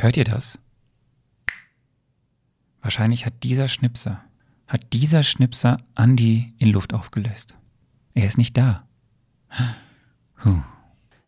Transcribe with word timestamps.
Hört 0.00 0.16
ihr 0.16 0.22
das? 0.22 0.60
Wahrscheinlich 2.80 3.26
hat 3.26 3.42
dieser 3.42 3.66
Schnipser, 3.66 4.22
hat 4.68 4.92
dieser 4.92 5.24
Schnipser 5.24 5.78
Andy 5.96 6.54
in 6.58 6.70
Luft 6.70 6.94
aufgelöst. 6.94 7.56
Er 8.14 8.24
ist 8.24 8.38
nicht 8.38 8.56
da. 8.56 8.86
Huh. 10.44 10.60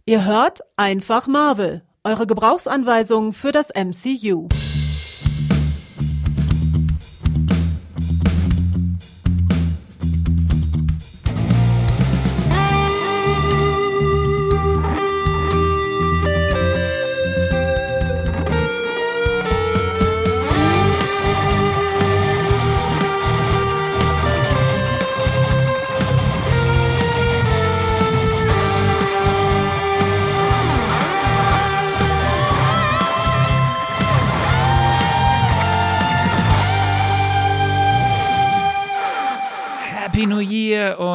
Ihr 0.06 0.25
hört 0.25 0.61
einfach 0.77 1.27
Marvel, 1.27 1.83
eure 2.04 2.29
Gebrauchsanweisung 2.29 3.33
für 3.33 3.51
das 3.51 3.71
MCU. 3.75 4.49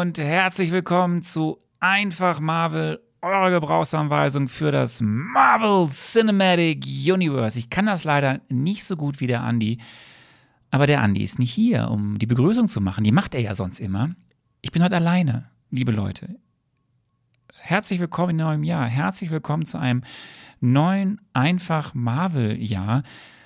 Und 0.05 0.19
herzlich 0.19 0.69
willkommen 0.69 1.23
zu 1.23 1.57
Einfach 1.79 2.39
Marvel, 2.39 3.01
eurer 3.23 3.49
Gebrauchsanweisung 3.49 4.47
für 4.47 4.71
das 4.71 5.01
Marvel 5.01 5.89
Cinematic 5.89 6.85
Universe. 6.85 7.57
Ich 7.57 7.71
kann 7.71 7.87
das 7.87 8.03
leider 8.03 8.39
nicht 8.47 8.83
so 8.83 8.97
gut 8.97 9.19
wie 9.19 9.25
der 9.25 9.41
Andi, 9.41 9.79
aber 10.69 10.85
der 10.85 11.01
Andi 11.01 11.23
ist 11.23 11.39
nicht 11.39 11.51
hier, 11.51 11.89
um 11.89 12.19
die 12.19 12.27
Begrüßung 12.27 12.67
zu 12.67 12.81
machen. 12.81 13.03
Die 13.03 13.11
macht 13.11 13.33
er 13.33 13.41
ja 13.41 13.55
sonst 13.55 13.79
immer. 13.79 14.11
Ich 14.61 14.71
bin 14.71 14.83
heute 14.83 14.97
alleine, 14.97 15.49
liebe 15.71 15.91
Leute. 15.91 16.35
Herzlich 17.55 17.99
willkommen 17.99 18.29
in 18.29 18.45
neuem 18.45 18.63
Jahr. 18.63 18.85
Herzlich 18.85 19.31
willkommen 19.31 19.65
zu 19.65 19.79
einem 19.79 20.03
neuen 20.59 21.19
Einfach 21.33 21.95
Marvel 21.95 22.61
Jahr 22.61 23.01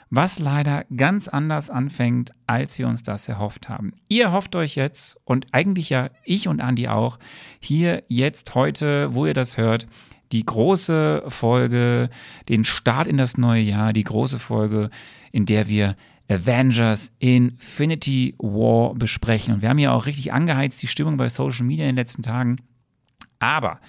was 0.09 0.39
leider 0.39 0.85
ganz 0.95 1.27
anders 1.27 1.69
anfängt, 1.69 2.31
als 2.47 2.79
wir 2.79 2.87
uns 2.87 3.03
das 3.03 3.27
erhofft 3.27 3.69
haben. 3.69 3.93
Ihr 4.07 4.31
hofft 4.31 4.55
euch 4.55 4.75
jetzt, 4.75 5.17
und 5.25 5.47
eigentlich 5.51 5.89
ja 5.89 6.09
ich 6.23 6.47
und 6.47 6.61
Andi 6.61 6.87
auch, 6.87 7.19
hier 7.59 8.03
jetzt 8.07 8.55
heute, 8.55 9.13
wo 9.13 9.25
ihr 9.25 9.33
das 9.33 9.57
hört, 9.57 9.87
die 10.31 10.45
große 10.45 11.23
Folge, 11.27 12.09
den 12.49 12.63
Start 12.63 13.07
in 13.07 13.17
das 13.17 13.37
neue 13.37 13.61
Jahr, 13.61 13.93
die 13.93 14.03
große 14.03 14.39
Folge, 14.39 14.89
in 15.31 15.45
der 15.45 15.67
wir 15.67 15.95
Avengers 16.29 17.11
Infinity 17.19 18.35
War 18.37 18.93
besprechen. 18.93 19.55
Und 19.55 19.61
wir 19.61 19.69
haben 19.69 19.79
ja 19.79 19.91
auch 19.91 20.05
richtig 20.05 20.31
angeheizt 20.31 20.81
die 20.83 20.87
Stimmung 20.87 21.17
bei 21.17 21.29
Social 21.29 21.65
Media 21.65 21.85
in 21.85 21.95
den 21.95 21.95
letzten 21.95 22.21
Tagen. 22.21 22.57
Aber 23.39 23.79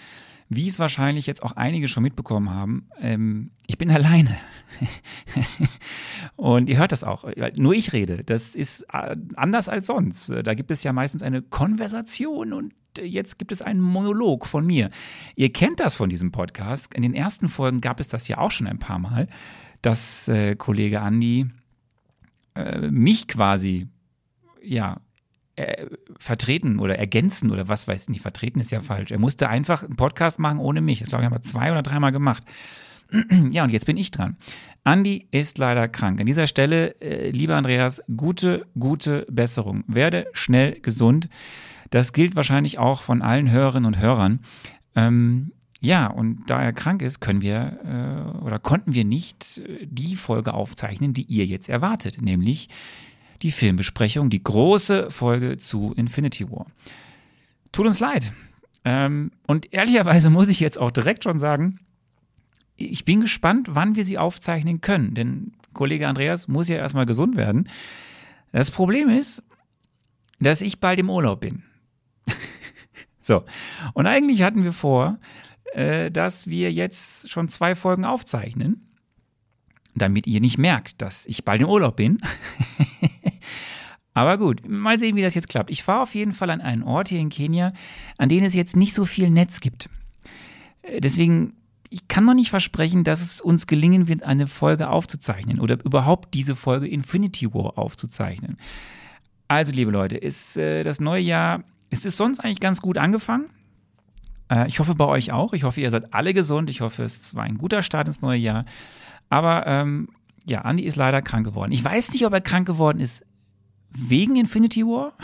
wie 0.51 0.69
es 0.69 0.81
wahrscheinlich 0.81 1.27
jetzt 1.27 1.45
auch 1.45 1.53
einige 1.53 1.87
schon 1.87 2.03
mitbekommen 2.03 2.51
haben, 2.51 2.89
ähm, 3.01 3.53
ich 3.69 3.79
bin 3.79 3.89
alleine. 3.89 4.37
und 6.37 6.69
ihr 6.69 6.77
hört 6.77 6.91
das 6.91 7.05
auch. 7.05 7.25
Nur 7.55 7.73
ich 7.73 7.93
rede. 7.93 8.25
Das 8.25 8.56
ist 8.56 8.83
äh, 8.93 9.17
anders 9.37 9.69
als 9.69 9.87
sonst. 9.87 10.28
Da 10.28 10.55
gibt 10.55 10.73
es 10.73 10.83
ja 10.83 10.93
meistens 10.93 11.23
eine 11.23 11.41
Konversation 11.41 12.53
und 12.53 12.75
jetzt 13.01 13.39
gibt 13.39 13.53
es 13.53 13.62
einen 13.62 13.81
Monolog 13.81 14.45
von 14.45 14.67
mir. 14.67 14.91
Ihr 15.37 15.53
kennt 15.53 15.78
das 15.78 15.95
von 15.95 16.11
diesem 16.11 16.33
Podcast. 16.33 16.95
In 16.95 17.03
den 17.03 17.15
ersten 17.15 17.48
Folgen 17.48 17.81
gab 17.81 18.01
es 18.01 18.09
das 18.09 18.27
ja 18.27 18.39
auch 18.39 18.51
schon 18.51 18.67
ein 18.67 18.81
paar 18.81 18.98
Mal, 18.98 19.28
dass 19.83 20.27
äh, 20.27 20.56
Kollege 20.56 21.01
Andi 21.01 21.47
äh, 22.56 22.91
mich 22.91 23.28
quasi 23.28 23.87
ja 24.62 25.01
äh, 25.69 25.86
vertreten 26.19 26.78
oder 26.78 26.98
ergänzen 26.98 27.50
oder 27.50 27.69
was 27.69 27.88
weiß 27.88 28.04
ich 28.04 28.09
nicht, 28.09 28.22
vertreten 28.22 28.60
ist 28.60 28.71
ja 28.71 28.81
falsch. 28.81 29.10
Er 29.10 29.19
musste 29.19 29.48
einfach 29.48 29.82
einen 29.82 29.97
Podcast 29.97 30.38
machen 30.38 30.59
ohne 30.59 30.81
mich. 30.81 31.00
Das 31.00 31.09
glaube 31.09 31.22
ich, 31.22 31.26
haben 31.26 31.37
wir 31.37 31.43
zwei 31.43 31.71
oder 31.71 31.82
dreimal 31.82 32.12
gemacht. 32.12 32.44
ja, 33.50 33.65
und 33.65 33.71
jetzt 33.71 33.87
bin 33.87 33.97
ich 33.97 34.10
dran. 34.10 34.37
Andi 34.84 35.28
ist 35.31 35.59
leider 35.59 35.88
krank. 35.88 36.21
An 36.21 36.26
dieser 36.26 36.47
Stelle, 36.47 37.00
äh, 37.00 37.31
lieber 37.31 37.56
Andreas, 37.56 38.03
gute, 38.16 38.66
gute 38.78 39.26
Besserung. 39.31 39.84
Werde 39.87 40.26
schnell 40.32 40.81
gesund. 40.81 41.28
Das 41.91 42.12
gilt 42.12 42.37
wahrscheinlich 42.37 42.78
auch 42.78 43.03
von 43.03 43.21
allen 43.21 43.50
Hörerinnen 43.50 43.87
und 43.87 43.98
Hörern. 43.98 44.41
Ähm, 44.94 45.53
ja, 45.81 46.06
und 46.09 46.44
da 46.48 46.62
er 46.62 46.72
krank 46.72 47.03
ist, 47.03 47.21
können 47.21 47.41
wir 47.41 47.78
äh, 47.84 48.38
oder 48.44 48.59
konnten 48.59 48.94
wir 48.94 49.04
nicht 49.04 49.59
äh, 49.59 49.87
die 49.87 50.15
Folge 50.15 50.54
aufzeichnen, 50.54 51.15
die 51.15 51.22
ihr 51.22 51.47
jetzt 51.47 51.69
erwartet, 51.69 52.21
nämlich 52.21 52.69
die 53.43 53.53
Filmbesprechung, 53.53 54.31
die 54.31 54.43
große 54.43 55.11
Folge 55.11 55.59
zu 55.59 55.93
Infinity 55.97 56.51
War. 56.51 56.67
Tut 57.73 57.87
uns 57.87 58.01
leid. 58.01 58.33
Ähm, 58.84 59.31
und 59.47 59.73
ehrlicherweise 59.73 60.31
muss 60.31 60.49
ich 60.49 60.61
jetzt 60.61 60.78
auch 60.78 60.91
direkt 60.91 61.25
schon 61.25 61.39
sagen, 61.39 61.81
ich 62.77 63.05
bin 63.05 63.21
gespannt, 63.21 63.69
wann 63.71 63.95
wir 63.95 64.05
sie 64.05 64.19
aufzeichnen 64.19 64.81
können. 64.81 65.15
Denn 65.15 65.53
Kollege 65.73 66.09
Andreas 66.09 66.49
muss 66.49 66.69
ja 66.69 66.77
erstmal 66.77 67.06
gesund 67.06 67.37
werden. 67.37 67.69
Das 68.53 68.71
Problem 68.71 69.09
ist, 69.09 69.43
dass 70.41 70.62
ich 70.62 70.81
bald 70.81 70.99
im 70.99 71.11
Urlaub 71.11 71.41
bin. 71.41 71.62
so. 73.22 73.45
Und 73.93 74.07
eigentlich 74.07 74.43
hatten 74.43 74.65
wir 74.65 74.72
vor, 74.72 75.19
äh, 75.75 76.11
dass 76.11 76.49
wir 76.49 76.72
jetzt 76.72 77.31
schon 77.31 77.49
zwei 77.49 77.75
Folgen 77.75 78.05
aufzeichnen, 78.05 78.90
damit 80.00 80.27
ihr 80.27 80.41
nicht 80.41 80.59
merkt, 80.59 81.03
dass 81.03 81.27
ich 81.27 81.44
bald 81.44 81.62
im 81.62 81.69
Urlaub 81.69 81.97
bin. 81.97 82.21
Aber 84.15 84.38
gut, 84.38 84.69
mal 84.69 84.99
sehen, 84.99 85.16
wie 85.16 85.22
das 85.22 85.34
jetzt 85.34 85.49
klappt. 85.49 85.71
Ich 85.71 85.83
fahre 85.83 86.03
auf 86.03 86.15
jeden 86.15 86.33
Fall 86.33 86.50
an 86.50 86.61
einen 86.61 86.83
Ort 86.83 87.09
hier 87.09 87.21
in 87.21 87.28
Kenia, 87.28 87.72
an 88.19 88.28
dem 88.28 88.44
es 88.44 88.55
jetzt 88.55 88.77
nicht 88.77 88.94
so 88.94 89.05
viel 89.05 89.31
Netz 89.31 89.60
gibt. 89.60 89.89
Äh, 90.83 91.00
deswegen, 91.00 91.55
ich 91.91 92.09
kann 92.09 92.25
noch 92.25 92.34
nicht 92.34 92.50
versprechen, 92.50 93.05
dass 93.05 93.21
es 93.21 93.41
uns 93.41 93.66
gelingen 93.66 94.09
wird, 94.09 94.25
eine 94.25 94.47
Folge 94.47 94.89
aufzuzeichnen 94.89 95.60
oder 95.60 95.83
überhaupt 95.84 96.34
diese 96.34 96.56
Folge 96.56 96.89
Infinity 96.89 97.55
War 97.55 97.78
aufzuzeichnen. 97.78 98.56
Also, 99.49 99.72
liebe 99.72 99.91
Leute, 99.91 100.16
ist 100.16 100.56
äh, 100.56 100.84
das 100.84 101.00
neue 101.00 101.22
Jahr, 101.22 101.65
ist 101.89 102.06
es 102.06 102.16
sonst 102.16 102.41
eigentlich 102.41 102.60
ganz 102.60 102.83
gut 102.83 102.99
angefangen? 102.99 103.47
Äh, 104.50 104.69
ich 104.69 104.78
hoffe 104.81 104.94
bei 104.94 105.06
euch 105.06 105.33
auch. 105.33 105.53
Ich 105.53 105.65
hoffe, 105.65 105.81
ihr 105.81 105.91
seid 105.91 106.12
alle 106.12 106.34
gesund. 106.34 106.69
Ich 106.71 106.81
hoffe, 106.81 107.05
es 107.05 107.34
war 107.34 107.44
ein 107.44 107.59
guter 107.59 107.83
Start 107.83 108.09
ins 108.09 108.21
neue 108.21 108.39
Jahr. 108.39 108.65
Aber 109.30 109.66
ähm, 109.66 110.08
ja, 110.46 110.68
Andy 110.68 110.82
ist 110.82 110.96
leider 110.96 111.22
krank 111.22 111.46
geworden. 111.46 111.72
Ich 111.72 111.82
weiß 111.82 112.12
nicht, 112.12 112.26
ob 112.26 112.34
er 112.34 112.41
krank 112.42 112.66
geworden 112.66 113.00
ist 113.00 113.24
wegen 113.91 114.36
Infinity 114.36 114.84
War. 114.84 115.14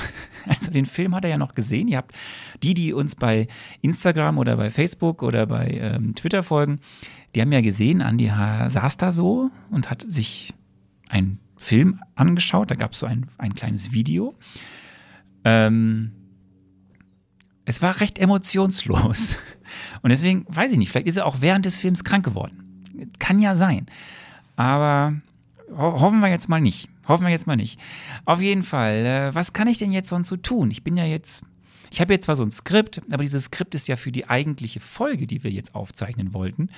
Also 0.48 0.70
den 0.70 0.86
Film 0.86 1.12
hat 1.12 1.24
er 1.24 1.30
ja 1.30 1.38
noch 1.38 1.54
gesehen. 1.54 1.88
Ihr 1.88 1.96
habt 1.96 2.14
die, 2.62 2.72
die 2.72 2.92
uns 2.92 3.16
bei 3.16 3.48
Instagram 3.82 4.38
oder 4.38 4.56
bei 4.56 4.70
Facebook 4.70 5.24
oder 5.24 5.44
bei 5.44 5.66
ähm, 5.80 6.14
Twitter 6.14 6.44
folgen, 6.44 6.78
die 7.34 7.40
haben 7.40 7.50
ja 7.50 7.62
gesehen, 7.62 8.00
Andi 8.00 8.28
saß 8.28 8.96
da 8.96 9.10
so 9.10 9.50
und 9.70 9.90
hat 9.90 10.04
sich 10.06 10.54
einen 11.08 11.40
Film 11.56 12.00
angeschaut. 12.14 12.70
Da 12.70 12.76
gab 12.76 12.92
es 12.92 13.00
so 13.00 13.06
ein, 13.06 13.26
ein 13.38 13.56
kleines 13.56 13.90
Video. 13.90 14.36
Ähm, 15.44 16.12
es 17.64 17.82
war 17.82 18.00
recht 18.00 18.20
emotionslos. 18.20 19.36
Und 20.02 20.10
deswegen 20.10 20.46
weiß 20.48 20.70
ich 20.70 20.78
nicht, 20.78 20.90
vielleicht 20.90 21.08
ist 21.08 21.16
er 21.16 21.26
auch 21.26 21.40
während 21.40 21.66
des 21.66 21.76
Films 21.76 22.04
krank 22.04 22.24
geworden. 22.24 22.65
Kann 23.18 23.40
ja 23.40 23.56
sein. 23.56 23.86
Aber 24.56 25.14
ho 25.70 26.00
hoffen 26.00 26.20
wir 26.20 26.28
jetzt 26.28 26.48
mal 26.48 26.60
nicht. 26.60 26.88
Hoffen 27.08 27.24
wir 27.24 27.30
jetzt 27.30 27.46
mal 27.46 27.56
nicht. 27.56 27.78
Auf 28.24 28.40
jeden 28.40 28.62
Fall, 28.62 29.06
äh, 29.06 29.34
was 29.34 29.52
kann 29.52 29.68
ich 29.68 29.78
denn 29.78 29.92
jetzt 29.92 30.08
sonst 30.08 30.28
so 30.28 30.36
tun? 30.36 30.70
Ich 30.70 30.82
bin 30.82 30.96
ja 30.96 31.04
jetzt, 31.04 31.44
ich 31.90 32.00
habe 32.00 32.12
jetzt 32.12 32.24
zwar 32.24 32.36
so 32.36 32.42
ein 32.42 32.50
Skript, 32.50 33.00
aber 33.10 33.22
dieses 33.22 33.44
Skript 33.44 33.74
ist 33.74 33.86
ja 33.86 33.96
für 33.96 34.10
die 34.10 34.28
eigentliche 34.28 34.80
Folge, 34.80 35.26
die 35.26 35.44
wir 35.44 35.50
jetzt 35.50 35.74
aufzeichnen 35.74 36.34
wollten. 36.34 36.68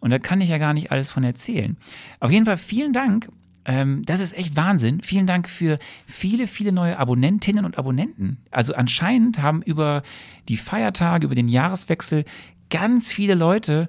Und 0.00 0.10
da 0.10 0.18
kann 0.18 0.40
ich 0.40 0.50
ja 0.50 0.58
gar 0.58 0.74
nicht 0.74 0.92
alles 0.92 1.10
von 1.10 1.24
erzählen. 1.24 1.76
Auf 2.20 2.30
jeden 2.30 2.46
Fall 2.46 2.58
vielen 2.58 2.92
Dank. 2.92 3.28
Ähm, 3.64 4.02
das 4.06 4.20
ist 4.20 4.36
echt 4.36 4.56
Wahnsinn. 4.56 5.00
Vielen 5.02 5.26
Dank 5.26 5.48
für 5.48 5.78
viele, 6.06 6.46
viele 6.46 6.72
neue 6.72 6.98
Abonnentinnen 6.98 7.64
und 7.64 7.78
Abonnenten. 7.78 8.38
Also 8.50 8.74
anscheinend 8.74 9.40
haben 9.40 9.62
über 9.62 10.02
die 10.48 10.56
Feiertage, 10.56 11.26
über 11.26 11.34
den 11.34 11.48
Jahreswechsel 11.48 12.24
ganz 12.70 13.12
viele 13.12 13.34
Leute 13.34 13.88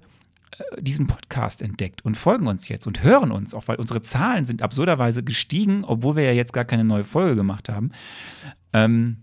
diesen 0.79 1.07
Podcast 1.07 1.61
entdeckt 1.61 2.03
und 2.05 2.15
folgen 2.15 2.47
uns 2.47 2.67
jetzt 2.67 2.87
und 2.87 3.03
hören 3.03 3.31
uns, 3.31 3.53
auch 3.53 3.67
weil 3.67 3.77
unsere 3.77 4.01
Zahlen 4.01 4.45
sind 4.45 4.61
absurderweise 4.61 5.23
gestiegen, 5.23 5.83
obwohl 5.83 6.15
wir 6.15 6.23
ja 6.23 6.31
jetzt 6.31 6.53
gar 6.53 6.65
keine 6.65 6.83
neue 6.83 7.03
Folge 7.03 7.35
gemacht 7.35 7.69
haben. 7.69 7.91
Ähm, 8.73 9.17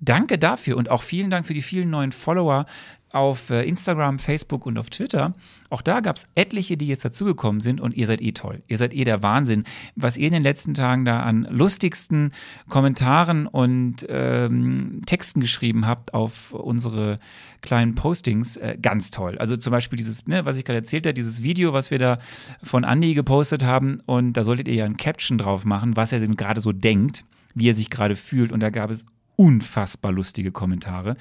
danke 0.00 0.38
dafür 0.38 0.76
und 0.76 0.90
auch 0.90 1.02
vielen 1.02 1.30
Dank 1.30 1.46
für 1.46 1.54
die 1.54 1.62
vielen 1.62 1.90
neuen 1.90 2.12
Follower 2.12 2.66
auf 3.12 3.50
äh, 3.50 3.62
Instagram, 3.62 4.18
Facebook 4.18 4.66
und 4.66 4.78
auf 4.78 4.90
Twitter. 4.90 5.34
Auch 5.70 5.82
da 5.82 6.00
gab 6.00 6.16
es 6.16 6.28
etliche, 6.34 6.76
die 6.76 6.86
jetzt 6.86 7.04
dazugekommen 7.04 7.60
sind 7.60 7.80
und 7.80 7.94
ihr 7.94 8.06
seid 8.06 8.20
eh 8.20 8.32
toll. 8.32 8.62
Ihr 8.68 8.78
seid 8.78 8.94
eh 8.94 9.04
der 9.04 9.22
Wahnsinn. 9.22 9.64
Was 9.96 10.16
ihr 10.16 10.26
in 10.26 10.32
den 10.32 10.42
letzten 10.42 10.74
Tagen 10.74 11.04
da 11.04 11.20
an 11.20 11.46
lustigsten 11.50 12.32
Kommentaren 12.68 13.46
und 13.46 14.06
ähm, 14.08 15.02
Texten 15.06 15.40
geschrieben 15.40 15.86
habt 15.86 16.14
auf 16.14 16.52
unsere 16.52 17.18
kleinen 17.60 17.94
Postings, 17.94 18.56
äh, 18.56 18.76
ganz 18.80 19.10
toll. 19.10 19.38
Also 19.38 19.56
zum 19.56 19.70
Beispiel 19.70 19.96
dieses, 19.96 20.26
ne, 20.26 20.44
was 20.44 20.56
ich 20.56 20.64
gerade 20.64 20.78
erzählt 20.78 21.06
habe, 21.06 21.14
dieses 21.14 21.42
Video, 21.42 21.72
was 21.72 21.90
wir 21.90 21.98
da 21.98 22.18
von 22.62 22.84
Andy 22.84 23.14
gepostet 23.14 23.62
haben 23.62 24.00
und 24.06 24.34
da 24.34 24.44
solltet 24.44 24.68
ihr 24.68 24.74
ja 24.74 24.84
ein 24.84 24.96
Caption 24.96 25.38
drauf 25.38 25.64
machen, 25.64 25.96
was 25.96 26.12
er 26.12 26.20
denn 26.20 26.36
gerade 26.36 26.60
so 26.60 26.72
denkt, 26.72 27.24
wie 27.54 27.68
er 27.68 27.74
sich 27.74 27.90
gerade 27.90 28.16
fühlt 28.16 28.52
und 28.52 28.60
da 28.60 28.70
gab 28.70 28.90
es 28.90 29.06
unfassbar 29.42 30.12
lustige 30.12 30.52
Kommentare. 30.52 31.16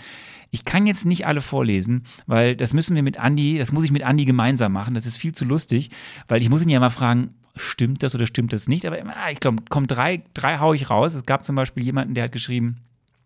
Ich 0.52 0.64
kann 0.64 0.86
jetzt 0.86 1.08
nicht 1.08 1.26
alle 1.26 1.42
vorlesen, 1.42 2.04
weil 2.28 2.56
das 2.56 2.76
müssen 2.76 2.96
wir 2.96 3.02
mit 3.02 3.18
Andi, 3.18 3.58
das 3.58 3.72
muss 3.72 3.84
ich 3.84 3.92
mit 3.92 4.04
Andi 4.04 4.26
gemeinsam 4.26 4.74
machen. 4.74 4.94
Das 4.94 5.08
ist 5.08 5.18
viel 5.18 5.34
zu 5.34 5.44
lustig, 5.44 5.90
weil 6.28 6.40
ich 6.40 6.50
muss 6.50 6.62
ihn 6.62 6.70
ja 6.70 6.80
mal 6.80 6.92
fragen, 6.92 7.34
stimmt 7.56 8.04
das 8.04 8.14
oder 8.14 8.28
stimmt 8.28 8.54
das 8.54 8.68
nicht? 8.68 8.86
Aber 8.86 9.00
ich 9.32 9.40
glaube, 9.40 9.64
komm, 9.70 9.88
drei, 9.88 10.22
drei 10.36 10.60
hau 10.60 10.76
ich 10.76 10.92
raus. 10.92 11.16
Es 11.16 11.26
gab 11.26 11.44
zum 11.44 11.56
Beispiel 11.56 11.84
jemanden, 11.84 12.14
der 12.14 12.26
hat 12.26 12.32
geschrieben, 12.32 12.78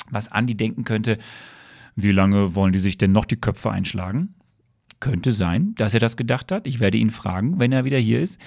was 0.09 0.31
Andi 0.31 0.55
denken 0.55 0.85
könnte, 0.85 1.17
wie 1.97 2.11
lange 2.11 2.55
wollen 2.55 2.71
die 2.71 2.79
sich 2.79 2.97
denn 2.97 3.11
noch 3.11 3.25
die 3.25 3.37
Köpfe 3.37 3.71
einschlagen? 3.71 4.33
Könnte 5.01 5.33
sein, 5.33 5.75
dass 5.75 5.93
er 5.93 5.99
das 5.99 6.15
gedacht 6.15 6.53
hat. 6.53 6.65
Ich 6.67 6.79
werde 6.79 6.97
ihn 6.97 7.09
fragen, 7.09 7.59
wenn 7.59 7.73
er 7.73 7.83
wieder 7.83 7.97
hier 7.97 8.21
ist. 8.21 8.39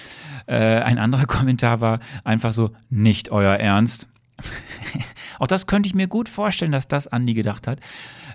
Äh, 0.47 0.57
ein 0.57 0.97
anderer 0.97 1.27
Kommentar 1.27 1.83
war 1.83 2.01
einfach 2.25 2.55
so, 2.55 2.73
nicht 2.89 3.31
euer 3.31 3.57
Ernst. 3.57 4.09
auch 5.39 5.47
das 5.47 5.67
könnte 5.67 5.89
ich 5.89 5.95
mir 5.95 6.07
gut 6.07 6.29
vorstellen, 6.29 6.73
dass 6.73 6.89
das 6.89 7.07
Andi 7.07 7.35
gedacht 7.35 7.67
hat. 7.67 7.81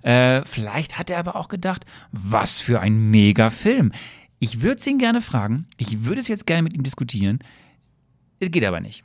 Äh, 0.02 0.44
vielleicht 0.46 0.98
hat 0.98 1.10
er 1.10 1.20
aber 1.20 1.36
auch 1.36 1.48
gedacht, 1.48 1.86
was 2.12 2.60
für 2.60 2.80
ein 2.80 3.10
mega 3.10 3.50
Film. 3.50 3.92
Ich 4.40 4.62
würde 4.62 4.80
es 4.80 4.88
ihn 4.88 4.98
gerne 4.98 5.22
fragen. 5.22 5.68
Ich 5.78 6.04
würde 6.06 6.22
es 6.22 6.28
jetzt 6.28 6.46
gerne 6.46 6.64
mit 6.64 6.74
ihm 6.74 6.84
diskutieren. 6.84 7.40
Es 8.40 8.52
geht 8.52 8.66
aber 8.66 8.82
nicht. 8.82 9.04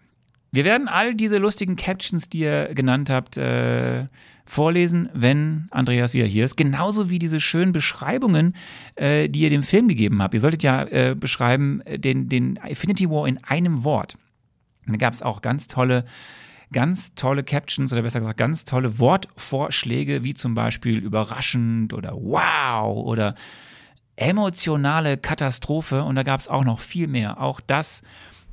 Wir 0.51 0.65
werden 0.65 0.89
all 0.89 1.15
diese 1.15 1.39
lustigen 1.39 1.77
Captions, 1.77 2.29
die 2.29 2.39
ihr 2.41 2.75
genannt 2.75 3.11
habt, 3.11 3.37
äh, 3.37 4.07
vorlesen, 4.47 5.11
wenn 5.13 5.69
Andreas 5.71 6.15
wieder 6.15 6.25
hier 6.25 6.45
ist. 6.45 6.57
Genauso 6.57 7.11
wie 7.11 7.19
diese 7.19 7.39
schönen 7.39 7.73
Beschreibungen, 7.73 8.57
äh, 8.95 9.29
die 9.29 9.41
ihr 9.41 9.51
dem 9.51 9.63
Film 9.63 9.89
gegeben 9.89 10.23
habt. 10.23 10.33
Ihr 10.33 10.41
solltet 10.41 10.63
ja 10.63 10.85
äh, 10.85 11.15
beschreiben 11.15 11.83
äh, 11.83 11.99
den, 11.99 12.29
den 12.29 12.57
Infinity 12.67 13.11
War 13.11 13.29
in 13.29 13.39
einem 13.45 13.85
Wort. 13.85 14.17
da 14.87 14.97
gab 14.97 15.13
es 15.13 15.21
auch 15.21 15.43
ganz 15.43 15.67
tolle 15.69 16.07
ganz 16.73 17.15
tolle 17.15 17.45
Captions 17.45 17.93
oder 17.93 18.03
besser 18.03 18.21
gesagt 18.21 18.39
ganz 18.39 18.65
tolle 18.65 18.99
Wortvorschläge, 18.99 20.25
wie 20.25 20.35
zum 20.35 20.55
Beispiel 20.55 20.99
überraschend 20.99 21.95
oder 21.95 22.15
wow 22.15 23.05
oder 23.05 23.35
emotionale 24.17 25.17
Katastrophe. 25.17 26.03
Und 26.03 26.17
da 26.17 26.23
gab 26.23 26.41
es 26.41 26.49
auch 26.49 26.65
noch 26.65 26.81
viel 26.81 27.09
mehr. 27.09 27.41
Auch 27.41 27.61
das 27.61 28.03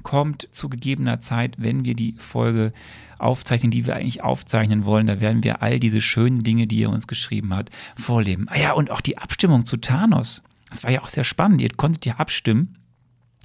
kommt 0.04 0.48
zu 0.52 0.70
gegebener 0.70 1.20
Zeit, 1.20 1.56
wenn 1.58 1.84
wir 1.84 1.96
die 1.96 2.14
Folge 2.14 2.72
aufzeichnen, 3.18 3.72
die 3.72 3.86
wir 3.86 3.96
eigentlich 3.96 4.24
aufzeichnen 4.24 4.86
wollen. 4.86 5.08
Da 5.08 5.20
werden 5.20 5.44
wir 5.44 5.62
all 5.62 5.80
diese 5.80 6.02
schönen 6.02 6.44
Dinge, 6.44 6.68
die 6.68 6.84
er 6.84 6.92
uns 6.92 7.08
geschrieben 7.08 7.54
hat, 7.56 7.72
vorleben. 7.98 8.46
Ah 8.50 8.58
ja, 8.58 8.74
und 8.74 8.92
auch 8.92 9.02
die 9.02 9.18
Abstimmung 9.18 9.66
zu 9.66 9.78
Thanos. 9.78 10.44
Das 10.70 10.84
war 10.84 10.92
ja 10.92 11.02
auch 11.02 11.10
sehr 11.10 11.24
spannend. 11.24 11.62
Ihr 11.62 11.70
konntet 11.76 12.06
ja 12.06 12.16
abstimmen. 12.16 12.78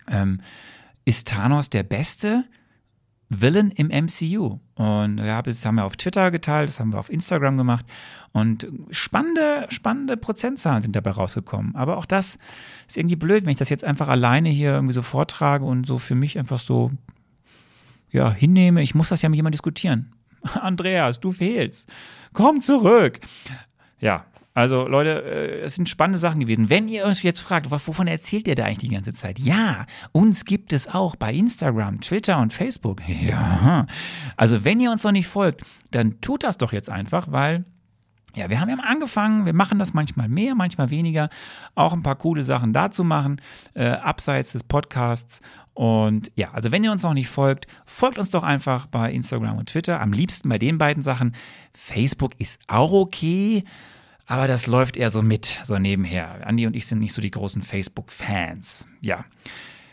Ähm, 0.08 0.40
ist 1.04 1.28
Thanos 1.28 1.70
der 1.70 1.82
Beste? 1.82 2.44
Villain 3.30 3.70
im 3.70 3.86
MCU. 3.88 4.58
Und 4.74 5.18
ja, 5.18 5.40
das 5.40 5.64
haben 5.64 5.76
wir 5.76 5.84
auf 5.84 5.96
Twitter 5.96 6.30
geteilt, 6.30 6.68
das 6.68 6.80
haben 6.80 6.92
wir 6.92 6.98
auf 6.98 7.10
Instagram 7.10 7.56
gemacht. 7.56 7.86
Und 8.32 8.66
spannende, 8.90 9.66
spannende 9.70 10.16
Prozentzahlen 10.16 10.82
sind 10.82 10.96
dabei 10.96 11.12
rausgekommen. 11.12 11.76
Aber 11.76 11.96
auch 11.96 12.06
das 12.06 12.38
ist 12.88 12.98
irgendwie 12.98 13.16
blöd, 13.16 13.44
wenn 13.44 13.52
ich 13.52 13.56
das 13.56 13.70
jetzt 13.70 13.84
einfach 13.84 14.08
alleine 14.08 14.48
hier 14.48 14.72
irgendwie 14.72 14.94
so 14.94 15.02
vortrage 15.02 15.64
und 15.64 15.86
so 15.86 15.98
für 15.98 16.16
mich 16.16 16.38
einfach 16.38 16.58
so 16.58 16.90
ja, 18.10 18.32
hinnehme. 18.32 18.82
Ich 18.82 18.96
muss 18.96 19.08
das 19.08 19.22
ja 19.22 19.28
mit 19.28 19.36
jemandem 19.36 19.52
diskutieren. 19.52 20.12
Andreas, 20.60 21.20
du 21.20 21.30
fehlst. 21.30 21.88
Komm 22.32 22.60
zurück. 22.60 23.20
Ja, 24.00 24.24
also 24.52 24.88
Leute, 24.88 25.22
äh, 25.22 25.60
es 25.60 25.76
sind 25.76 25.88
spannende 25.88 26.18
Sachen 26.18 26.40
gewesen. 26.40 26.68
Wenn 26.70 26.88
ihr 26.88 27.04
euch 27.04 27.22
jetzt 27.22 27.40
fragt, 27.40 27.70
wovon 27.70 28.06
erzählt 28.06 28.48
ihr 28.48 28.54
da 28.54 28.64
eigentlich 28.64 28.78
die 28.78 28.94
ganze 28.94 29.12
Zeit? 29.12 29.38
Ja, 29.38 29.86
uns 30.12 30.44
gibt 30.44 30.72
es 30.72 30.88
auch 30.88 31.16
bei 31.16 31.32
Instagram, 31.32 32.00
Twitter 32.00 32.38
und 32.38 32.52
Facebook. 32.52 33.00
Ja. 33.08 33.86
Also 34.36 34.64
wenn 34.64 34.80
ihr 34.80 34.90
uns 34.90 35.04
noch 35.04 35.12
nicht 35.12 35.28
folgt, 35.28 35.62
dann 35.92 36.20
tut 36.20 36.42
das 36.42 36.58
doch 36.58 36.72
jetzt 36.72 36.90
einfach, 36.90 37.30
weil 37.30 37.64
ja, 38.36 38.48
wir 38.48 38.60
haben 38.60 38.68
ja 38.68 38.76
mal 38.76 38.86
angefangen, 38.86 39.44
wir 39.46 39.52
machen 39.52 39.78
das 39.78 39.92
manchmal 39.92 40.28
mehr, 40.28 40.54
manchmal 40.54 40.90
weniger, 40.90 41.30
auch 41.74 41.92
ein 41.92 42.02
paar 42.02 42.16
coole 42.16 42.44
Sachen 42.44 42.72
dazu 42.72 43.02
machen, 43.02 43.40
äh, 43.74 43.88
abseits 43.88 44.52
des 44.52 44.62
Podcasts. 44.62 45.40
Und 45.74 46.30
ja, 46.36 46.52
also 46.52 46.70
wenn 46.70 46.84
ihr 46.84 46.92
uns 46.92 47.02
noch 47.02 47.14
nicht 47.14 47.28
folgt, 47.28 47.66
folgt 47.86 48.18
uns 48.18 48.30
doch 48.30 48.42
einfach 48.42 48.86
bei 48.86 49.12
Instagram 49.12 49.58
und 49.58 49.70
Twitter, 49.70 50.00
am 50.00 50.12
liebsten 50.12 50.48
bei 50.48 50.58
den 50.58 50.78
beiden 50.78 51.02
Sachen. 51.02 51.34
Facebook 51.72 52.38
ist 52.38 52.60
auch 52.68 52.92
okay. 52.92 53.64
Aber 54.30 54.46
das 54.46 54.68
läuft 54.68 54.96
eher 54.96 55.10
so 55.10 55.22
mit, 55.22 55.60
so 55.64 55.80
nebenher. 55.80 56.46
Andi 56.46 56.64
und 56.64 56.76
ich 56.76 56.86
sind 56.86 57.00
nicht 57.00 57.12
so 57.12 57.20
die 57.20 57.32
großen 57.32 57.62
Facebook-Fans. 57.62 58.86
Ja. 59.00 59.24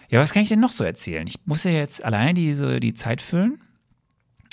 Ja, 0.10 0.19
was 0.19 0.31
kann 0.31 0.44
ich 0.44 0.50
denn 0.50 0.60
noch 0.60 0.69
so 0.69 0.84
erzählen? 0.84 1.25
Ich 1.25 1.38
muss 1.45 1.63
ja 1.63 1.72
jetzt 1.72 2.06
alleine 2.06 2.36
diese, 2.36 2.80
die 2.80 2.94
Zeit 2.94 3.19
füllen. 3.19 3.60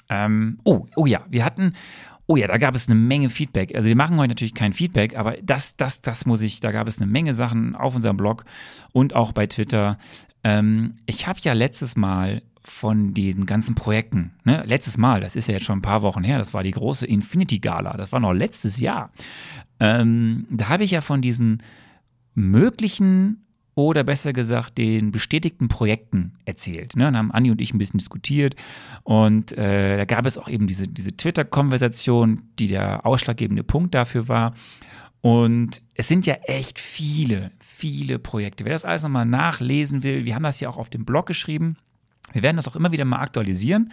Ähm, 0.08 0.58
oh, 0.64 0.86
oh 0.96 1.04
ja, 1.04 1.26
wir 1.28 1.44
hatten, 1.44 1.74
oh 2.26 2.36
ja, 2.36 2.46
da 2.46 2.56
gab 2.56 2.74
es 2.74 2.88
eine 2.88 2.94
Menge 2.94 3.28
Feedback. 3.28 3.76
Also 3.76 3.86
wir 3.86 3.94
machen 3.94 4.16
heute 4.16 4.30
natürlich 4.30 4.54
kein 4.54 4.72
Feedback, 4.72 5.18
aber 5.18 5.36
das, 5.42 5.76
das, 5.76 6.00
das 6.00 6.24
muss 6.24 6.40
ich, 6.40 6.60
da 6.60 6.72
gab 6.72 6.88
es 6.88 6.96
eine 6.96 7.10
Menge 7.10 7.34
Sachen 7.34 7.76
auf 7.76 7.94
unserem 7.94 8.16
Blog 8.16 8.46
und 8.92 9.14
auch 9.14 9.32
bei 9.32 9.46
Twitter. 9.46 9.98
Ähm, 10.44 10.94
ich 11.04 11.26
habe 11.26 11.38
ja 11.42 11.52
letztes 11.52 11.94
Mal 11.94 12.40
von 12.66 13.12
diesen 13.12 13.44
ganzen 13.44 13.74
Projekten, 13.74 14.32
ne, 14.44 14.62
letztes 14.66 14.96
Mal, 14.96 15.20
das 15.20 15.36
ist 15.36 15.48
ja 15.48 15.54
jetzt 15.54 15.66
schon 15.66 15.80
ein 15.80 15.82
paar 15.82 16.00
Wochen 16.00 16.24
her, 16.24 16.38
das 16.38 16.54
war 16.54 16.62
die 16.62 16.70
große 16.70 17.06
Infinity 17.06 17.58
Gala, 17.58 17.94
das 17.98 18.10
war 18.10 18.20
noch 18.20 18.32
letztes 18.32 18.80
Jahr. 18.80 19.12
Ähm, 19.80 20.46
da 20.50 20.68
habe 20.68 20.84
ich 20.84 20.92
ja 20.92 21.00
von 21.00 21.20
diesen 21.20 21.62
möglichen 22.34 23.44
oder 23.74 24.04
besser 24.04 24.32
gesagt 24.32 24.78
den 24.78 25.10
bestätigten 25.10 25.68
Projekten 25.68 26.34
erzählt. 26.44 26.96
Ne? 26.96 27.04
Dann 27.04 27.16
haben 27.16 27.32
Anni 27.32 27.50
und 27.50 27.60
ich 27.60 27.74
ein 27.74 27.78
bisschen 27.78 27.98
diskutiert 27.98 28.54
und 29.02 29.52
äh, 29.52 29.96
da 29.96 30.04
gab 30.04 30.26
es 30.26 30.38
auch 30.38 30.48
eben 30.48 30.66
diese, 30.66 30.86
diese 30.86 31.16
Twitter-Konversation, 31.16 32.42
die 32.58 32.68
der 32.68 33.04
ausschlaggebende 33.04 33.64
Punkt 33.64 33.94
dafür 33.94 34.28
war. 34.28 34.54
Und 35.22 35.82
es 35.94 36.06
sind 36.06 36.26
ja 36.26 36.34
echt 36.44 36.78
viele, 36.78 37.50
viele 37.58 38.18
Projekte. 38.18 38.64
Wer 38.64 38.74
das 38.74 38.84
alles 38.84 39.02
nochmal 39.02 39.26
nachlesen 39.26 40.02
will, 40.02 40.24
wir 40.24 40.34
haben 40.34 40.42
das 40.42 40.60
ja 40.60 40.68
auch 40.68 40.76
auf 40.76 40.90
dem 40.90 41.04
Blog 41.04 41.26
geschrieben. 41.26 41.76
Wir 42.32 42.42
werden 42.42 42.56
das 42.56 42.68
auch 42.68 42.76
immer 42.76 42.92
wieder 42.92 43.04
mal 43.04 43.20
aktualisieren. 43.20 43.92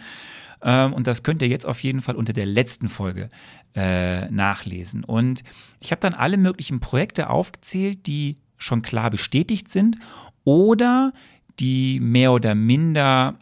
Ähm, 0.62 0.92
und 0.92 1.06
das 1.06 1.22
könnt 1.22 1.42
ihr 1.42 1.48
jetzt 1.48 1.66
auf 1.66 1.80
jeden 1.80 2.00
Fall 2.00 2.16
unter 2.16 2.32
der 2.32 2.46
letzten 2.46 2.88
Folge 2.88 3.28
äh, 3.74 4.30
nachlesen. 4.30 5.04
Und 5.04 5.42
ich 5.80 5.90
habe 5.90 6.00
dann 6.00 6.14
alle 6.14 6.36
möglichen 6.36 6.80
Projekte 6.80 7.30
aufgezählt, 7.30 8.06
die 8.06 8.36
schon 8.58 8.82
klar 8.82 9.10
bestätigt 9.10 9.68
sind 9.68 9.96
oder 10.44 11.12
die 11.58 12.00
mehr 12.00 12.32
oder 12.32 12.54
minder 12.54 13.38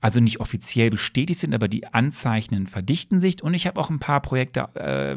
also 0.00 0.20
nicht 0.20 0.38
offiziell 0.40 0.90
bestätigt 0.90 1.40
sind, 1.40 1.54
aber 1.54 1.66
die 1.66 1.86
Anzeichen 1.86 2.66
verdichten 2.66 3.20
sich. 3.20 3.42
Und 3.42 3.54
ich 3.54 3.66
habe 3.66 3.80
auch 3.80 3.88
ein 3.88 4.00
paar 4.00 4.20
Projekte 4.20 4.68
äh, 4.74 5.16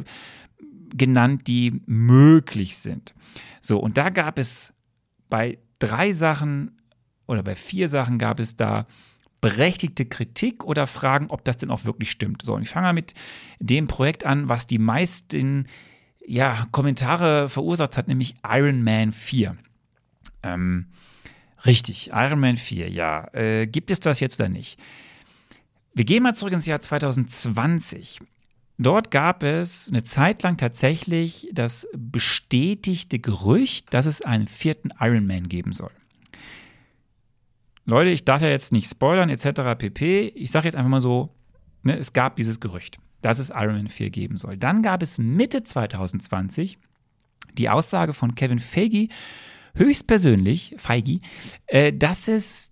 genannt, 0.95 1.47
die 1.47 1.81
möglich 1.85 2.77
sind. 2.77 3.13
So, 3.59 3.79
und 3.79 3.97
da 3.97 4.09
gab 4.09 4.39
es 4.39 4.73
bei 5.29 5.57
drei 5.79 6.13
Sachen 6.13 6.77
oder 7.27 7.43
bei 7.43 7.55
vier 7.55 7.87
Sachen 7.87 8.17
gab 8.17 8.39
es 8.39 8.55
da 8.55 8.87
berechtigte 9.41 10.05
Kritik 10.05 10.63
oder 10.63 10.87
Fragen, 10.87 11.27
ob 11.29 11.43
das 11.43 11.57
denn 11.57 11.69
auch 11.69 11.85
wirklich 11.85 12.09
stimmt. 12.09 12.43
So, 12.43 12.55
und 12.55 12.63
ich 12.63 12.69
fange 12.69 12.91
mit 12.93 13.13
dem 13.59 13.87
Projekt 13.87 14.25
an, 14.25 14.49
was 14.49 14.65
die 14.65 14.79
meisten 14.79 15.67
ja, 16.25 16.67
Kommentare 16.71 17.49
verursacht 17.49 17.97
hat, 17.97 18.07
nämlich 18.07 18.35
Iron 18.47 18.83
Man 18.83 19.11
4. 19.11 19.55
Ähm, 20.43 20.87
richtig, 21.65 22.09
Iron 22.13 22.39
Man 22.39 22.57
4, 22.57 22.89
ja. 22.89 23.27
Äh, 23.33 23.67
gibt 23.67 23.91
es 23.91 23.99
das 23.99 24.19
jetzt 24.19 24.39
oder 24.39 24.49
nicht? 24.49 24.79
Wir 25.93 26.05
gehen 26.05 26.23
mal 26.23 26.35
zurück 26.35 26.53
ins 26.53 26.65
Jahr 26.65 26.81
2020. 26.81 28.19
Dort 28.77 29.09
gab 29.09 29.41
es 29.41 29.89
eine 29.89 30.03
Zeit 30.03 30.43
lang 30.43 30.57
tatsächlich 30.57 31.47
das 31.51 31.87
bestätigte 31.95 33.17
Gerücht, 33.17 33.91
dass 33.93 34.05
es 34.05 34.21
einen 34.21 34.47
vierten 34.47 34.89
Iron 34.99 35.25
Man 35.25 35.49
geben 35.49 35.73
soll. 35.73 35.91
Leute, 37.87 38.09
ich 38.09 38.25
darf 38.25 38.41
ja 38.41 38.49
jetzt 38.49 38.73
nicht 38.73 38.91
spoilern 38.91 39.29
etc. 39.29 39.77
pp. 39.77 40.33
Ich 40.35 40.51
sage 40.51 40.65
jetzt 40.65 40.75
einfach 40.75 40.89
mal 40.89 41.01
so, 41.01 41.33
ne, 41.83 41.97
es 41.97 42.11
gab 42.11 42.35
dieses 42.35 42.59
Gerücht, 42.59 42.99
dass 43.21 43.39
es 43.39 43.49
Iron 43.49 43.77
Man 43.77 43.87
4 43.87 44.09
geben 44.09 44.37
soll. 44.37 44.57
Dann 44.57 44.81
gab 44.81 45.01
es 45.01 45.17
Mitte 45.17 45.63
2020 45.63 46.77
die 47.57 47.69
Aussage 47.69 48.13
von 48.13 48.35
Kevin 48.35 48.59
Feige, 48.59 49.07
höchstpersönlich, 49.73 50.75
Feige, 50.77 51.19
äh, 51.67 51.93
dass 51.93 52.27
es 52.27 52.69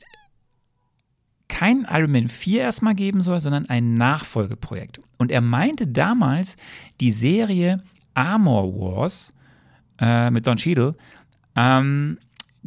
kein 1.47 1.87
Iron 1.89 2.11
Man 2.11 2.27
4 2.27 2.61
erstmal 2.61 2.93
geben 2.93 3.21
soll, 3.21 3.39
sondern 3.39 3.69
ein 3.69 3.93
Nachfolgeprojekt. 3.93 4.99
Und 5.17 5.31
er 5.31 5.41
meinte 5.41 5.87
damals, 5.87 6.57
die 6.99 7.11
Serie 7.11 7.81
Armor 8.13 8.73
Wars 8.73 9.33
äh, 10.01 10.29
mit 10.29 10.45
Don 10.45 10.57
Cheadle, 10.57 10.95
ähm, 11.55 12.17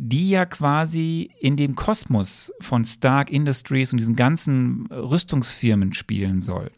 die 0.00 0.30
ja 0.30 0.46
quasi 0.46 1.28
in 1.40 1.56
dem 1.56 1.74
Kosmos 1.74 2.52
von 2.60 2.84
Stark 2.84 3.30
Industries 3.30 3.92
und 3.92 3.98
diesen 3.98 4.14
ganzen 4.14 4.86
Rüstungsfirmen 4.92 5.92
spielen 5.92 6.40
soll. 6.40 6.70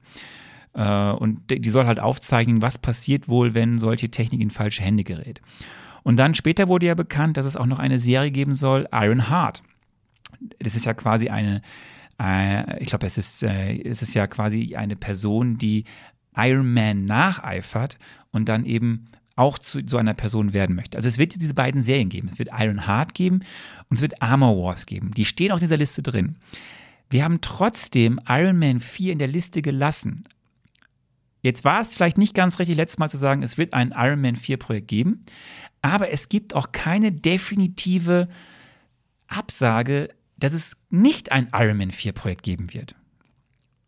Äh, 0.72 1.10
und 1.12 1.42
die 1.50 1.68
soll 1.68 1.84
halt 1.84 2.00
aufzeichnen, 2.00 2.62
was 2.62 2.78
passiert 2.78 3.28
wohl, 3.28 3.52
wenn 3.52 3.78
solche 3.78 4.10
Technik 4.10 4.40
in 4.40 4.50
falsche 4.50 4.82
Hände 4.82 5.04
gerät. 5.04 5.42
Und 6.02 6.16
dann 6.16 6.34
später 6.34 6.66
wurde 6.68 6.86
ja 6.86 6.94
bekannt, 6.94 7.36
dass 7.36 7.44
es 7.44 7.56
auch 7.56 7.66
noch 7.66 7.78
eine 7.78 7.98
Serie 7.98 8.30
geben 8.30 8.54
soll, 8.54 8.88
Iron 8.90 9.28
Heart. 9.28 9.62
Das 10.58 10.74
ist 10.74 10.86
ja 10.86 10.94
quasi 10.94 11.28
eine, 11.28 11.60
äh, 12.18 12.82
ich 12.82 12.86
glaube, 12.86 13.06
es 13.06 13.18
ist, 13.18 13.42
äh, 13.42 13.82
es 13.82 14.00
ist 14.00 14.14
ja 14.14 14.28
quasi 14.28 14.76
eine 14.76 14.96
Person, 14.96 15.58
die 15.58 15.84
Iron 16.34 16.72
Man 16.72 17.04
nacheifert 17.04 17.98
und 18.30 18.48
dann 18.48 18.64
eben 18.64 19.10
auch 19.40 19.58
zu 19.58 19.80
so 19.86 19.96
einer 19.96 20.12
Person 20.12 20.52
werden 20.52 20.76
möchte. 20.76 20.98
Also 20.98 21.08
es 21.08 21.16
wird 21.16 21.40
diese 21.40 21.54
beiden 21.54 21.82
Serien 21.82 22.10
geben. 22.10 22.28
Es 22.30 22.38
wird 22.38 22.50
Iron 22.56 22.86
Heart 22.86 23.14
geben 23.14 23.40
und 23.88 23.96
es 23.96 24.02
wird 24.02 24.20
Armor 24.22 24.62
Wars 24.62 24.84
geben. 24.84 25.12
Die 25.14 25.24
stehen 25.24 25.50
auch 25.50 25.56
in 25.56 25.62
dieser 25.62 25.78
Liste 25.78 26.02
drin. 26.02 26.36
Wir 27.08 27.24
haben 27.24 27.40
trotzdem 27.40 28.20
Iron 28.28 28.58
Man 28.58 28.80
4 28.80 29.14
in 29.14 29.18
der 29.18 29.28
Liste 29.28 29.62
gelassen. 29.62 30.24
Jetzt 31.40 31.64
war 31.64 31.80
es 31.80 31.94
vielleicht 31.94 32.18
nicht 32.18 32.34
ganz 32.34 32.58
richtig, 32.58 32.76
letztes 32.76 32.98
Mal 32.98 33.08
zu 33.08 33.16
sagen, 33.16 33.42
es 33.42 33.56
wird 33.56 33.72
ein 33.72 33.94
Iron 33.96 34.20
Man 34.20 34.36
4 34.36 34.58
Projekt 34.58 34.88
geben, 34.88 35.24
aber 35.80 36.10
es 36.10 36.28
gibt 36.28 36.54
auch 36.54 36.70
keine 36.70 37.10
definitive 37.10 38.28
Absage, 39.26 40.10
dass 40.36 40.52
es 40.52 40.76
nicht 40.90 41.32
ein 41.32 41.48
Iron 41.54 41.78
Man 41.78 41.92
4 41.92 42.12
Projekt 42.12 42.42
geben 42.42 42.74
wird. 42.74 42.94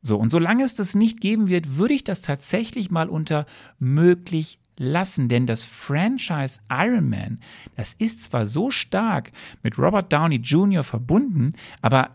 So, 0.01 0.17
und 0.17 0.31
solange 0.31 0.65
es 0.65 0.75
das 0.75 0.95
nicht 0.95 1.21
geben 1.21 1.47
wird, 1.47 1.77
würde 1.77 1.95
ich 1.95 2.05
das 2.05 2.23
tatsächlich 2.23 2.91
mal 2.91 3.11
unter 3.11 3.45
möglich 3.79 4.59
lassen, 4.83 5.29
denn 5.29 5.47
das 5.47 5.63
Franchise 5.63 6.61
Iron 6.71 7.09
Man, 7.09 7.39
das 7.77 7.95
ist 7.95 8.23
zwar 8.23 8.47
so 8.47 8.71
stark 8.71 9.33
mit 9.63 9.79
Robert 9.79 10.13
Downey 10.13 10.37
Jr. 10.37 10.83
verbunden, 10.83 11.55
aber 11.81 12.11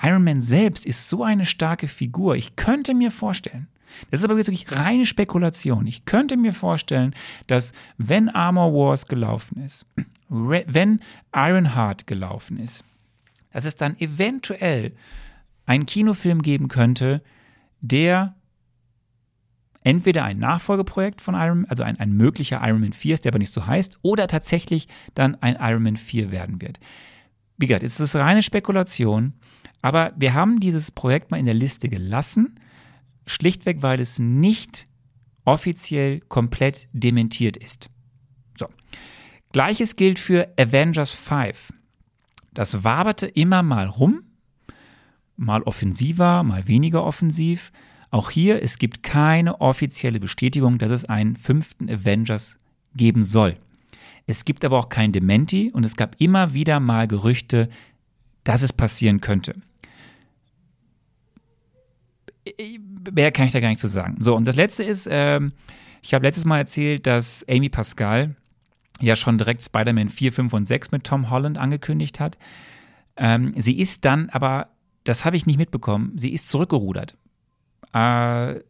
Iron 0.00 0.24
Man 0.24 0.42
selbst 0.42 0.86
ist 0.86 1.08
so 1.08 1.24
eine 1.24 1.46
starke 1.46 1.88
Figur. 1.88 2.36
Ich 2.36 2.56
könnte 2.56 2.94
mir 2.94 3.10
vorstellen, 3.10 3.68
das 4.10 4.20
ist 4.20 4.24
aber 4.24 4.36
wirklich 4.36 4.70
reine 4.70 5.06
Spekulation. 5.06 5.86
Ich 5.86 6.04
könnte 6.04 6.36
mir 6.36 6.52
vorstellen, 6.52 7.14
dass 7.46 7.72
wenn 7.96 8.28
Armor 8.28 8.72
Wars 8.72 9.06
gelaufen 9.06 9.62
ist, 9.64 9.86
wenn 10.28 11.00
Ironheart 11.34 12.06
gelaufen 12.06 12.58
ist, 12.58 12.84
dass 13.52 13.64
es 13.64 13.76
dann 13.76 13.98
eventuell 13.98 14.92
einen 15.66 15.86
Kinofilm 15.86 16.42
geben 16.42 16.68
könnte, 16.68 17.22
der 17.80 18.34
entweder 19.88 20.24
ein 20.24 20.38
Nachfolgeprojekt 20.38 21.22
von 21.22 21.34
Iron, 21.34 21.64
also 21.64 21.82
ein, 21.82 21.98
ein 21.98 22.12
möglicher 22.12 22.60
Iron 22.62 22.82
Man 22.82 22.92
4 22.92 23.14
ist, 23.14 23.24
der 23.24 23.32
aber 23.32 23.38
nicht 23.38 23.52
so 23.52 23.66
heißt, 23.66 23.98
oder 24.02 24.28
tatsächlich 24.28 24.86
dann 25.14 25.34
ein 25.36 25.56
Iron 25.58 25.82
Man 25.82 25.96
4 25.96 26.30
werden 26.30 26.60
wird. 26.60 26.78
Wie 27.56 27.66
gesagt, 27.66 27.84
es 27.84 27.98
ist 27.98 28.14
reine 28.14 28.42
Spekulation, 28.42 29.32
aber 29.80 30.12
wir 30.14 30.34
haben 30.34 30.60
dieses 30.60 30.90
Projekt 30.90 31.30
mal 31.30 31.40
in 31.40 31.46
der 31.46 31.54
Liste 31.54 31.88
gelassen, 31.88 32.60
schlichtweg, 33.26 33.80
weil 33.80 33.98
es 33.98 34.18
nicht 34.18 34.86
offiziell 35.46 36.20
komplett 36.20 36.88
dementiert 36.92 37.56
ist. 37.56 37.88
So. 38.58 38.66
Gleiches 39.52 39.96
gilt 39.96 40.18
für 40.18 40.52
Avengers 40.58 41.12
5. 41.12 41.72
Das 42.52 42.84
waberte 42.84 43.26
immer 43.26 43.62
mal 43.62 43.86
rum, 43.86 44.22
mal 45.36 45.62
offensiver, 45.62 46.42
mal 46.42 46.68
weniger 46.68 47.04
offensiv. 47.04 47.72
Auch 48.10 48.30
hier, 48.30 48.62
es 48.62 48.78
gibt 48.78 49.02
keine 49.02 49.60
offizielle 49.60 50.20
Bestätigung, 50.20 50.78
dass 50.78 50.90
es 50.90 51.04
einen 51.04 51.36
fünften 51.36 51.90
Avengers 51.90 52.56
geben 52.94 53.22
soll. 53.22 53.56
Es 54.26 54.44
gibt 54.44 54.64
aber 54.64 54.78
auch 54.78 54.88
kein 54.88 55.12
Dementi 55.12 55.70
und 55.72 55.84
es 55.84 55.96
gab 55.96 56.16
immer 56.18 56.52
wieder 56.54 56.80
mal 56.80 57.06
Gerüchte, 57.08 57.68
dass 58.44 58.62
es 58.62 58.72
passieren 58.72 59.20
könnte. 59.20 59.54
Mehr 63.12 63.32
kann 63.32 63.46
ich 63.46 63.52
da 63.52 63.60
gar 63.60 63.68
nicht 63.68 63.80
zu 63.80 63.88
sagen. 63.88 64.16
So, 64.20 64.34
und 64.34 64.46
das 64.48 64.56
letzte 64.56 64.84
ist, 64.84 65.06
ähm, 65.10 65.52
ich 66.02 66.14
habe 66.14 66.24
letztes 66.24 66.44
Mal 66.44 66.58
erzählt, 66.58 67.06
dass 67.06 67.44
Amy 67.48 67.68
Pascal 67.68 68.34
ja 69.00 69.16
schon 69.16 69.38
direkt 69.38 69.62
Spider-Man 69.62 70.08
4, 70.08 70.32
5 70.32 70.52
und 70.52 70.66
6 70.66 70.92
mit 70.92 71.04
Tom 71.04 71.30
Holland 71.30 71.58
angekündigt 71.58 72.20
hat. 72.20 72.38
Ähm, 73.16 73.52
sie 73.56 73.78
ist 73.78 74.04
dann 74.04 74.30
aber, 74.30 74.68
das 75.04 75.24
habe 75.24 75.36
ich 75.36 75.46
nicht 75.46 75.58
mitbekommen, 75.58 76.12
sie 76.16 76.32
ist 76.32 76.48
zurückgerudert. 76.48 77.16
Äh, 77.92 78.60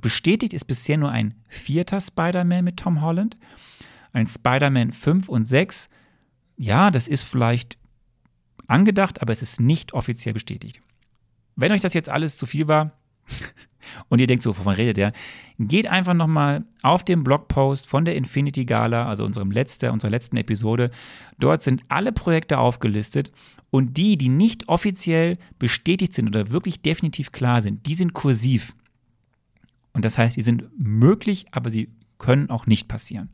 bestätigt 0.00 0.52
ist 0.52 0.64
bisher 0.64 0.96
nur 0.98 1.10
ein 1.10 1.34
vierter 1.48 2.00
Spider-Man 2.00 2.64
mit 2.64 2.78
Tom 2.78 3.00
Holland. 3.00 3.36
Ein 4.12 4.26
Spider-Man 4.26 4.92
5 4.92 5.28
und 5.28 5.46
6. 5.46 5.88
Ja, 6.56 6.90
das 6.90 7.08
ist 7.08 7.22
vielleicht 7.22 7.78
angedacht, 8.66 9.22
aber 9.22 9.32
es 9.32 9.42
ist 9.42 9.60
nicht 9.60 9.92
offiziell 9.92 10.32
bestätigt. 10.32 10.80
Wenn 11.54 11.72
euch 11.72 11.80
das 11.80 11.94
jetzt 11.94 12.08
alles 12.08 12.36
zu 12.36 12.46
viel 12.46 12.68
war 12.68 12.92
und 14.08 14.20
ihr 14.20 14.26
denkt 14.26 14.42
so, 14.42 14.56
wovon 14.56 14.74
redet 14.74 14.96
der? 14.96 15.12
Geht 15.58 15.86
einfach 15.86 16.14
nochmal 16.14 16.64
auf 16.82 17.04
den 17.04 17.24
Blogpost 17.24 17.86
von 17.86 18.04
der 18.04 18.16
Infinity 18.16 18.64
Gala, 18.64 19.06
also 19.06 19.24
unserem 19.24 19.50
letzte, 19.50 19.92
unserer 19.92 20.10
letzten 20.10 20.36
Episode. 20.36 20.90
Dort 21.38 21.62
sind 21.62 21.82
alle 21.88 22.12
Projekte 22.12 22.58
aufgelistet 22.58 23.30
und 23.70 23.96
die, 23.96 24.16
die 24.16 24.28
nicht 24.28 24.68
offiziell 24.68 25.38
bestätigt 25.58 26.14
sind 26.14 26.28
oder 26.28 26.50
wirklich 26.50 26.82
definitiv 26.82 27.32
klar 27.32 27.62
sind, 27.62 27.86
die 27.86 27.94
sind 27.94 28.12
kursiv. 28.12 28.74
Und 29.92 30.04
das 30.04 30.18
heißt, 30.18 30.36
die 30.36 30.42
sind 30.42 30.64
möglich, 30.78 31.46
aber 31.52 31.70
sie 31.70 31.88
können 32.18 32.50
auch 32.50 32.66
nicht 32.66 32.88
passieren. 32.88 33.30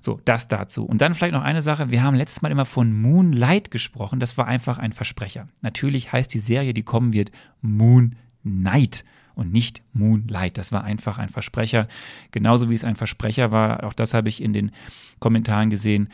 So, 0.00 0.20
das 0.24 0.46
dazu. 0.46 0.84
Und 0.84 1.00
dann 1.00 1.14
vielleicht 1.14 1.34
noch 1.34 1.42
eine 1.42 1.62
Sache. 1.62 1.90
Wir 1.90 2.02
haben 2.02 2.14
letztes 2.14 2.42
Mal 2.42 2.52
immer 2.52 2.64
von 2.64 2.92
Moonlight 2.92 3.72
gesprochen. 3.72 4.20
Das 4.20 4.38
war 4.38 4.46
einfach 4.46 4.78
ein 4.78 4.92
Versprecher. 4.92 5.48
Natürlich 5.62 6.12
heißt 6.12 6.32
die 6.32 6.38
Serie, 6.38 6.74
die 6.74 6.84
kommen 6.84 7.12
wird, 7.12 7.32
Moonlight 7.60 9.04
und 9.36 9.52
nicht 9.52 9.82
Moonlight. 9.92 10.58
Das 10.58 10.72
war 10.72 10.82
einfach 10.82 11.18
ein 11.18 11.28
Versprecher. 11.28 11.86
Genauso 12.32 12.68
wie 12.68 12.74
es 12.74 12.82
ein 12.82 12.96
Versprecher 12.96 13.52
war, 13.52 13.84
auch 13.84 13.92
das 13.92 14.14
habe 14.14 14.28
ich 14.28 14.42
in 14.42 14.52
den 14.52 14.72
Kommentaren 15.20 15.70
gesehen, 15.70 16.08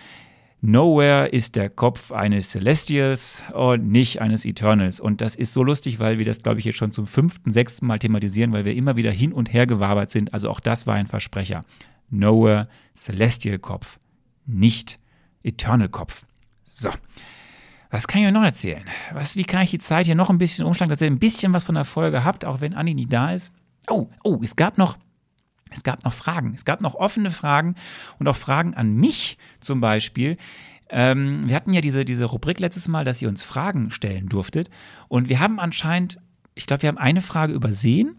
Nowhere 0.64 1.26
ist 1.26 1.56
der 1.56 1.68
Kopf 1.70 2.12
eines 2.12 2.50
Celestials 2.50 3.42
und 3.52 3.88
nicht 3.88 4.20
eines 4.20 4.44
Eternals. 4.44 5.00
Und 5.00 5.20
das 5.20 5.34
ist 5.34 5.52
so 5.52 5.64
lustig, 5.64 5.98
weil 5.98 6.18
wir 6.18 6.24
das, 6.24 6.40
glaube 6.40 6.60
ich, 6.60 6.64
jetzt 6.64 6.76
schon 6.76 6.92
zum 6.92 7.08
fünften, 7.08 7.50
sechsten 7.50 7.84
Mal 7.84 7.98
thematisieren, 7.98 8.52
weil 8.52 8.64
wir 8.64 8.76
immer 8.76 8.94
wieder 8.94 9.10
hin 9.10 9.32
und 9.32 9.52
her 9.52 9.66
gewabert 9.66 10.12
sind. 10.12 10.32
Also 10.32 10.48
auch 10.48 10.60
das 10.60 10.86
war 10.86 10.94
ein 10.94 11.08
Versprecher. 11.08 11.62
Nowhere 12.10 12.68
Celestial 12.94 13.58
Kopf, 13.58 13.98
nicht 14.46 15.00
Eternal 15.42 15.88
Kopf. 15.88 16.24
So. 16.62 16.90
Was 17.92 18.08
kann 18.08 18.22
ich 18.22 18.26
euch 18.26 18.32
noch 18.32 18.42
erzählen? 18.42 18.82
Was, 19.12 19.36
wie 19.36 19.44
kann 19.44 19.62
ich 19.62 19.70
die 19.70 19.78
Zeit 19.78 20.06
hier 20.06 20.14
noch 20.14 20.30
ein 20.30 20.38
bisschen 20.38 20.64
umschlagen, 20.64 20.88
dass 20.88 21.02
ihr 21.02 21.06
ein 21.06 21.18
bisschen 21.18 21.52
was 21.52 21.62
von 21.62 21.74
der 21.74 21.84
Folge 21.84 22.24
habt, 22.24 22.46
auch 22.46 22.62
wenn 22.62 22.72
Anni 22.72 22.94
nicht 22.94 23.12
da 23.12 23.32
ist? 23.32 23.52
Oh, 23.88 24.08
oh, 24.24 24.40
es 24.42 24.56
gab 24.56 24.78
noch 24.78 24.96
es 25.70 25.82
gab 25.82 26.04
noch 26.04 26.12
Fragen. 26.12 26.52
Es 26.54 26.64
gab 26.64 26.82
noch 26.82 26.94
offene 26.94 27.30
Fragen 27.30 27.76
und 28.18 28.28
auch 28.28 28.36
Fragen 28.36 28.74
an 28.74 28.94
mich 28.94 29.38
zum 29.60 29.80
Beispiel. 29.80 30.36
Ähm, 30.90 31.48
wir 31.48 31.56
hatten 31.56 31.72
ja 31.72 31.80
diese, 31.80 32.04
diese 32.04 32.26
Rubrik 32.26 32.60
letztes 32.60 32.88
Mal, 32.88 33.04
dass 33.04 33.22
ihr 33.22 33.28
uns 33.28 33.42
Fragen 33.42 33.90
stellen 33.90 34.28
durftet. 34.28 34.68
Und 35.08 35.28
wir 35.28 35.40
haben 35.40 35.60
anscheinend, 35.60 36.18
ich 36.54 36.66
glaube, 36.66 36.82
wir 36.82 36.88
haben 36.88 36.98
eine 36.98 37.22
Frage 37.22 37.52
übersehen 37.52 38.16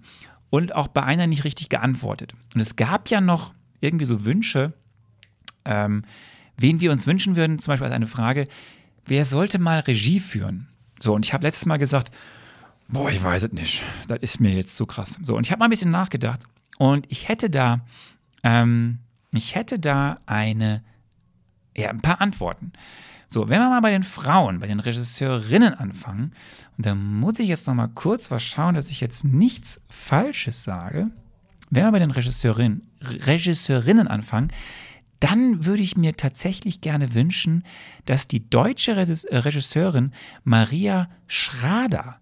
und 0.49 0.73
auch 0.73 0.87
bei 0.87 1.03
einer 1.03 1.27
nicht 1.27 1.43
richtig 1.43 1.69
geantwortet. 1.69 2.33
Und 2.53 2.61
es 2.61 2.75
gab 2.75 3.09
ja 3.09 3.21
noch 3.21 3.53
irgendwie 3.81 4.05
so 4.05 4.25
Wünsche, 4.25 4.73
ähm, 5.65 6.03
wen 6.57 6.79
wir 6.79 6.91
uns 6.91 7.05
wünschen 7.05 7.35
würden, 7.35 7.59
zum 7.59 7.71
Beispiel 7.71 7.85
als 7.85 7.95
eine 7.95 8.07
Frage, 8.07 8.47
wer 9.05 9.25
sollte 9.25 9.59
mal 9.59 9.79
Regie 9.79 10.19
führen? 10.19 10.67
So, 10.99 11.13
und 11.13 11.25
ich 11.25 11.33
habe 11.33 11.45
letztes 11.45 11.65
Mal 11.65 11.77
gesagt, 11.77 12.11
boah, 12.87 13.09
ich 13.09 13.21
weiß 13.21 13.43
es 13.43 13.51
nicht. 13.51 13.83
Das 14.07 14.19
ist 14.19 14.39
mir 14.39 14.53
jetzt 14.53 14.75
zu 14.75 14.85
krass. 14.85 15.19
So, 15.23 15.35
und 15.35 15.45
ich 15.45 15.51
habe 15.51 15.59
mal 15.59 15.65
ein 15.65 15.71
bisschen 15.71 15.91
nachgedacht 15.91 16.43
und 16.77 17.05
ich 17.11 17.27
hätte 17.27 17.49
da, 17.49 17.81
ähm, 18.43 18.99
ich 19.33 19.55
hätte 19.55 19.79
da 19.79 20.17
eine, 20.25 20.83
ja, 21.75 21.89
ein 21.89 22.01
paar 22.01 22.21
Antworten. 22.21 22.71
So, 23.27 23.49
wenn 23.49 23.59
wir 23.59 23.69
mal 23.69 23.81
bei 23.81 23.89
den 23.89 24.03
Frauen, 24.03 24.59
bei 24.59 24.67
den 24.67 24.79
Regisseurinnen 24.79 25.73
anfangen, 25.73 26.33
und 26.77 26.85
da 26.85 26.93
muss 26.93 27.39
ich 27.39 27.47
jetzt 27.47 27.65
noch 27.65 27.73
mal 27.73 27.87
kurz 27.87 28.29
was 28.29 28.43
schauen, 28.43 28.75
dass 28.75 28.91
ich 28.91 29.01
jetzt 29.01 29.25
nichts 29.25 29.81
Falsches 29.89 30.63
sage. 30.63 31.09
Wenn 31.71 31.85
wir 31.85 31.91
bei 31.91 31.99
den 31.99 32.11
Regisseurinnen, 32.11 32.87
Regisseurinnen 33.01 34.07
anfangen, 34.07 34.51
dann 35.23 35.63
würde 35.65 35.81
ich 35.81 35.95
mir 35.95 36.17
tatsächlich 36.17 36.81
gerne 36.81 37.13
wünschen, 37.13 37.63
dass 38.03 38.27
die 38.27 38.49
deutsche 38.49 38.97
Regisseurin 38.97 40.11
Maria 40.43 41.09
Schrader, 41.27 42.19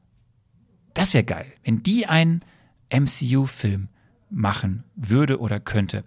das 0.94 1.16
wäre 1.16 1.24
geil, 1.24 1.52
wenn 1.64 1.82
die 1.82 2.06
einen 2.06 2.46
MCU-Film 2.94 3.88
machen 4.30 4.84
würde 4.96 5.40
oder 5.40 5.60
könnte. 5.60 6.04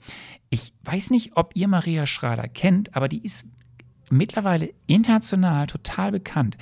Ich 0.51 0.73
weiß 0.85 1.11
nicht, 1.11 1.33
ob 1.37 1.57
ihr 1.57 1.67
Maria 1.67 2.07
Schrader 2.07 2.47
kennt, 2.47 2.95
aber 2.95 3.09
die 3.09 3.25
ist 3.25 3.45
mittlerweile 4.11 4.73
international 4.87 5.67
total 5.67 6.13
bekannt. 6.13 6.57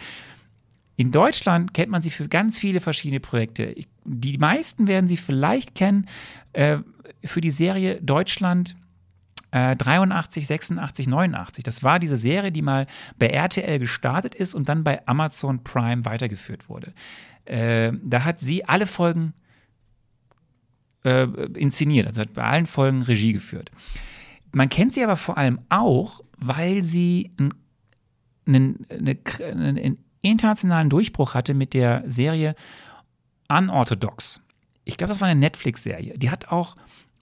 In 0.97 1.11
Deutschland 1.11 1.75
kennt 1.75 1.91
man 1.91 2.01
sie 2.01 2.11
für 2.11 2.27
ganz 2.29 2.59
viele 2.59 2.81
verschiedene 2.81 3.21
Projekte. 3.21 3.75
Die 4.07 4.39
meisten 4.39 4.87
werden 4.87 5.09
sie 5.09 5.19
vielleicht 5.19 5.75
kennen 5.75 6.07
äh, 6.55 6.79
für 7.23 7.43
die 7.43 7.51
Serie 7.51 8.01
Deutschland 8.01 8.77
83, 9.53 10.47
86, 10.47 11.07
89. 11.09 11.63
Das 11.63 11.83
war 11.83 11.99
diese 11.99 12.17
Serie, 12.17 12.51
die 12.53 12.63
mal 12.63 12.87
bei 13.19 13.27
RTL 13.27 13.79
gestartet 13.79 14.35
ist 14.35 14.55
und 14.55 14.69
dann 14.69 14.83
bei 14.83 15.07
Amazon 15.07 15.63
Prime 15.63 16.05
weitergeführt 16.05 16.69
wurde. 16.69 16.93
Äh, 17.45 17.93
da 18.03 18.25
hat 18.25 18.41
sie 18.41 18.65
alle 18.65 18.87
Folgen 18.87 19.35
äh, 21.05 21.25
inszeniert, 21.55 22.07
also 22.07 22.23
hat 22.23 22.33
bei 22.33 22.45
allen 22.45 22.67
Folgen 22.67 23.03
Regie 23.03 23.33
geführt. 23.33 23.71
Man 24.53 24.69
kennt 24.69 24.95
sie 24.95 25.05
aber 25.05 25.17
vor 25.17 25.39
allem 25.39 25.61
auch, 25.69 26.23
weil 26.39 26.83
sie 26.83 27.31
einen, 27.39 27.53
einen, 28.47 28.87
einen 28.91 29.99
internationalen 30.23 30.89
Durchbruch 30.89 31.35
hatte 31.35 31.55
mit 31.55 31.75
der 31.75 32.05
Serie 32.07 32.55
Unorthodox. 33.49 34.41
Ich 34.85 34.97
glaube, 34.97 35.09
das 35.09 35.21
war 35.21 35.29
eine 35.29 35.41
Netflix-Serie. 35.41 36.19
Die 36.19 36.31
hat 36.31 36.49
auch, 36.49 36.77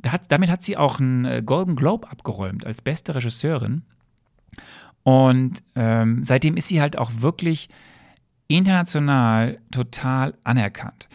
hat, 0.06 0.22
damit 0.28 0.50
hat 0.50 0.62
sie 0.62 0.76
auch 0.76 1.00
einen 1.00 1.24
äh, 1.24 1.42
Golden 1.44 1.76
Globe 1.76 2.10
abgeräumt 2.10 2.66
als 2.66 2.82
beste 2.82 3.14
Regisseurin. 3.14 3.82
Und 5.02 5.62
ähm, 5.76 6.24
seitdem 6.24 6.56
ist 6.56 6.68
sie 6.68 6.80
halt 6.80 6.98
auch 6.98 7.10
wirklich 7.18 7.68
international 8.48 9.58
total 9.70 10.34
anerkannt. 10.44 11.08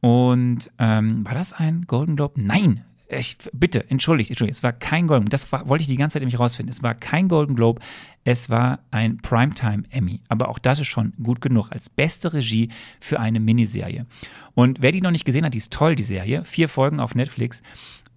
Und 0.00 0.70
ähm, 0.78 1.24
war 1.24 1.34
das 1.34 1.52
ein 1.52 1.86
Golden 1.86 2.16
Globe? 2.16 2.40
Nein, 2.44 2.84
ich, 3.08 3.36
bitte, 3.52 3.88
entschuldigt, 3.90 4.30
entschuldigt, 4.30 4.58
es 4.58 4.62
war 4.62 4.72
kein 4.72 5.06
Golden 5.06 5.24
Globe. 5.24 5.30
Das 5.30 5.50
war, 5.52 5.68
wollte 5.68 5.82
ich 5.82 5.88
die 5.88 5.96
ganze 5.96 6.14
Zeit 6.14 6.22
nämlich 6.22 6.38
rausfinden. 6.38 6.72
Es 6.72 6.82
war 6.82 6.94
kein 6.94 7.28
Golden 7.28 7.54
Globe, 7.54 7.80
es 8.24 8.50
war 8.50 8.80
ein 8.90 9.18
Primetime 9.18 9.84
Emmy. 9.90 10.20
Aber 10.28 10.48
auch 10.48 10.58
das 10.58 10.80
ist 10.80 10.88
schon 10.88 11.12
gut 11.22 11.40
genug 11.40 11.70
als 11.70 11.90
beste 11.90 12.32
Regie 12.32 12.70
für 13.00 13.20
eine 13.20 13.40
Miniserie. 13.40 14.06
Und 14.54 14.80
wer 14.80 14.92
die 14.92 15.00
noch 15.00 15.10
nicht 15.10 15.24
gesehen 15.24 15.44
hat, 15.44 15.54
die 15.54 15.58
ist 15.58 15.72
toll, 15.72 15.96
die 15.96 16.02
Serie. 16.02 16.44
Vier 16.44 16.68
Folgen 16.68 17.00
auf 17.00 17.14
Netflix. 17.14 17.62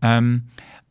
Ähm, 0.02 0.44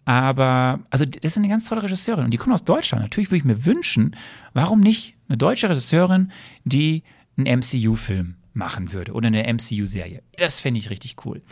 aber, 0.05 0.81
also, 0.91 1.05
das 1.05 1.33
ist 1.33 1.37
eine 1.37 1.49
ganz 1.49 1.69
tolle 1.69 1.83
Regisseurin 1.83 2.27
und 2.27 2.31
die 2.31 2.37
kommt 2.37 2.55
aus 2.55 2.65
Deutschland. 2.65 3.03
Natürlich 3.03 3.31
würde 3.31 3.39
ich 3.39 3.45
mir 3.45 3.65
wünschen, 3.65 4.15
warum 4.53 4.81
nicht 4.81 5.17
eine 5.29 5.37
deutsche 5.37 5.69
Regisseurin, 5.69 6.31
die 6.65 7.03
einen 7.37 7.59
MCU-Film 7.59 8.37
machen 8.53 8.93
würde 8.93 9.13
oder 9.13 9.27
eine 9.27 9.53
MCU-Serie. 9.53 10.23
Das 10.39 10.61
fände 10.61 10.79
ich 10.79 10.91
richtig 10.91 11.17
cool. 11.25 11.43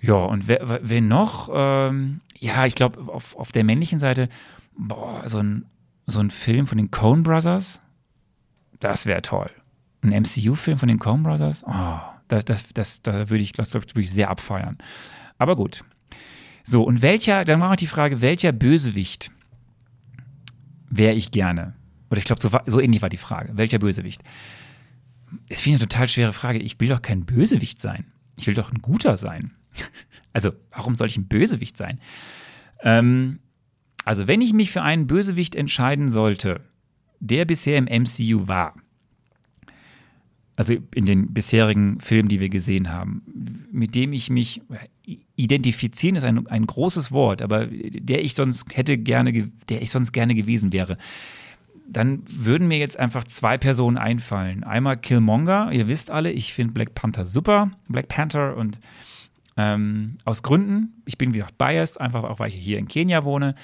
Ja, 0.00 0.14
und 0.14 0.48
wer, 0.48 0.80
wer 0.82 1.00
noch? 1.00 1.48
Ähm, 1.52 2.20
ja, 2.38 2.66
ich 2.66 2.74
glaube, 2.74 3.12
auf, 3.12 3.36
auf 3.36 3.52
der 3.52 3.64
männlichen 3.64 4.00
Seite, 4.00 4.28
boah, 4.76 5.22
so 5.26 5.38
ein, 5.38 5.64
so 6.06 6.18
ein 6.20 6.30
Film 6.30 6.66
von 6.66 6.76
den 6.76 6.90
Coen 6.90 7.22
Brothers, 7.22 7.80
das 8.80 9.06
wäre 9.06 9.22
toll. 9.22 9.50
Ein 10.02 10.10
MCU-Film 10.10 10.76
von 10.76 10.88
den 10.88 10.98
Coen 10.98 11.22
Brothers, 11.22 11.64
oh, 11.66 12.00
das, 12.28 12.44
das, 12.44 12.64
das, 12.74 13.02
da 13.02 13.30
würde 13.30 13.42
ich, 13.42 13.52
glaube 13.52 13.68
ich, 13.94 14.10
sehr 14.10 14.28
abfeiern. 14.28 14.76
Aber 15.38 15.54
gut. 15.54 15.84
So, 16.64 16.82
und 16.82 17.02
welcher, 17.02 17.44
dann 17.44 17.60
war 17.60 17.72
auch 17.72 17.76
die 17.76 17.86
Frage, 17.86 18.20
welcher 18.20 18.52
Bösewicht 18.52 19.30
wäre 20.90 21.14
ich 21.14 21.30
gerne? 21.30 21.74
Oder 22.10 22.18
ich 22.18 22.24
glaube, 22.24 22.42
so, 22.42 22.50
so 22.66 22.80
ähnlich 22.80 23.02
war 23.02 23.08
die 23.08 23.16
Frage. 23.16 23.56
Welcher 23.56 23.78
Bösewicht? 23.78 24.22
Das 25.48 25.62
finde 25.62 25.76
ich 25.76 25.82
eine 25.82 25.88
total 25.88 26.08
schwere 26.08 26.32
Frage. 26.32 26.58
Ich 26.58 26.78
will 26.78 26.88
doch 26.88 27.00
kein 27.00 27.24
Bösewicht 27.24 27.80
sein. 27.80 28.04
Ich 28.36 28.46
will 28.46 28.54
doch 28.54 28.72
ein 28.72 28.82
guter 28.82 29.16
sein. 29.16 29.52
Also, 30.34 30.52
warum 30.70 30.96
soll 30.96 31.08
ich 31.08 31.18
ein 31.18 31.28
Bösewicht 31.28 31.76
sein? 31.76 32.00
Ähm, 32.82 33.40
also, 34.06 34.28
wenn 34.28 34.40
ich 34.40 34.54
mich 34.54 34.70
für 34.70 34.80
einen 34.80 35.06
Bösewicht 35.06 35.54
entscheiden 35.54 36.08
sollte, 36.08 36.62
der 37.20 37.44
bisher 37.44 37.76
im 37.76 37.84
MCU 37.84 38.48
war, 38.48 38.74
also 40.56 40.74
in 40.94 41.04
den 41.04 41.34
bisherigen 41.34 42.00
Filmen, 42.00 42.30
die 42.30 42.40
wir 42.40 42.48
gesehen 42.48 42.90
haben, 42.90 43.22
mit 43.70 43.94
dem 43.94 44.14
ich 44.14 44.30
mich 44.30 44.62
identifizieren 45.42 46.16
ist 46.16 46.24
ein, 46.24 46.46
ein 46.46 46.66
großes 46.66 47.12
Wort, 47.12 47.42
aber 47.42 47.66
der 47.66 48.24
ich 48.24 48.34
sonst 48.34 48.76
hätte 48.76 48.98
gerne, 48.98 49.32
der 49.68 49.82
ich 49.82 49.90
sonst 49.90 50.12
gerne 50.12 50.34
gewesen 50.34 50.72
wäre. 50.72 50.96
Dann 51.88 52.22
würden 52.26 52.68
mir 52.68 52.78
jetzt 52.78 52.98
einfach 52.98 53.24
zwei 53.24 53.58
Personen 53.58 53.98
einfallen. 53.98 54.64
Einmal 54.64 54.96
Killmonger, 54.96 55.70
ihr 55.72 55.88
wisst 55.88 56.10
alle, 56.10 56.30
ich 56.30 56.54
finde 56.54 56.72
Black 56.72 56.94
Panther 56.94 57.26
super, 57.26 57.70
Black 57.88 58.08
Panther 58.08 58.56
und 58.56 58.78
ähm, 59.56 60.16
aus 60.24 60.42
Gründen, 60.42 61.02
ich 61.04 61.18
bin 61.18 61.34
wie 61.34 61.38
gesagt 61.38 61.58
biased, 61.58 62.00
einfach 62.00 62.24
auch 62.24 62.38
weil 62.38 62.48
ich 62.48 62.54
hier 62.54 62.78
in 62.78 62.88
Kenia 62.88 63.24
wohne 63.24 63.54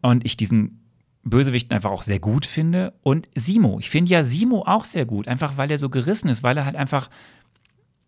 und 0.00 0.24
ich 0.24 0.36
diesen 0.36 0.80
Bösewichten 1.24 1.74
einfach 1.74 1.90
auch 1.90 2.02
sehr 2.02 2.18
gut 2.18 2.46
finde. 2.46 2.92
Und 3.02 3.28
Simo, 3.36 3.78
ich 3.78 3.90
finde 3.90 4.10
ja 4.10 4.24
Simo 4.24 4.64
auch 4.66 4.84
sehr 4.84 5.06
gut, 5.06 5.28
einfach 5.28 5.56
weil 5.56 5.70
er 5.70 5.78
so 5.78 5.88
gerissen 5.88 6.28
ist, 6.28 6.42
weil 6.42 6.56
er 6.56 6.64
halt 6.64 6.76
einfach 6.76 7.10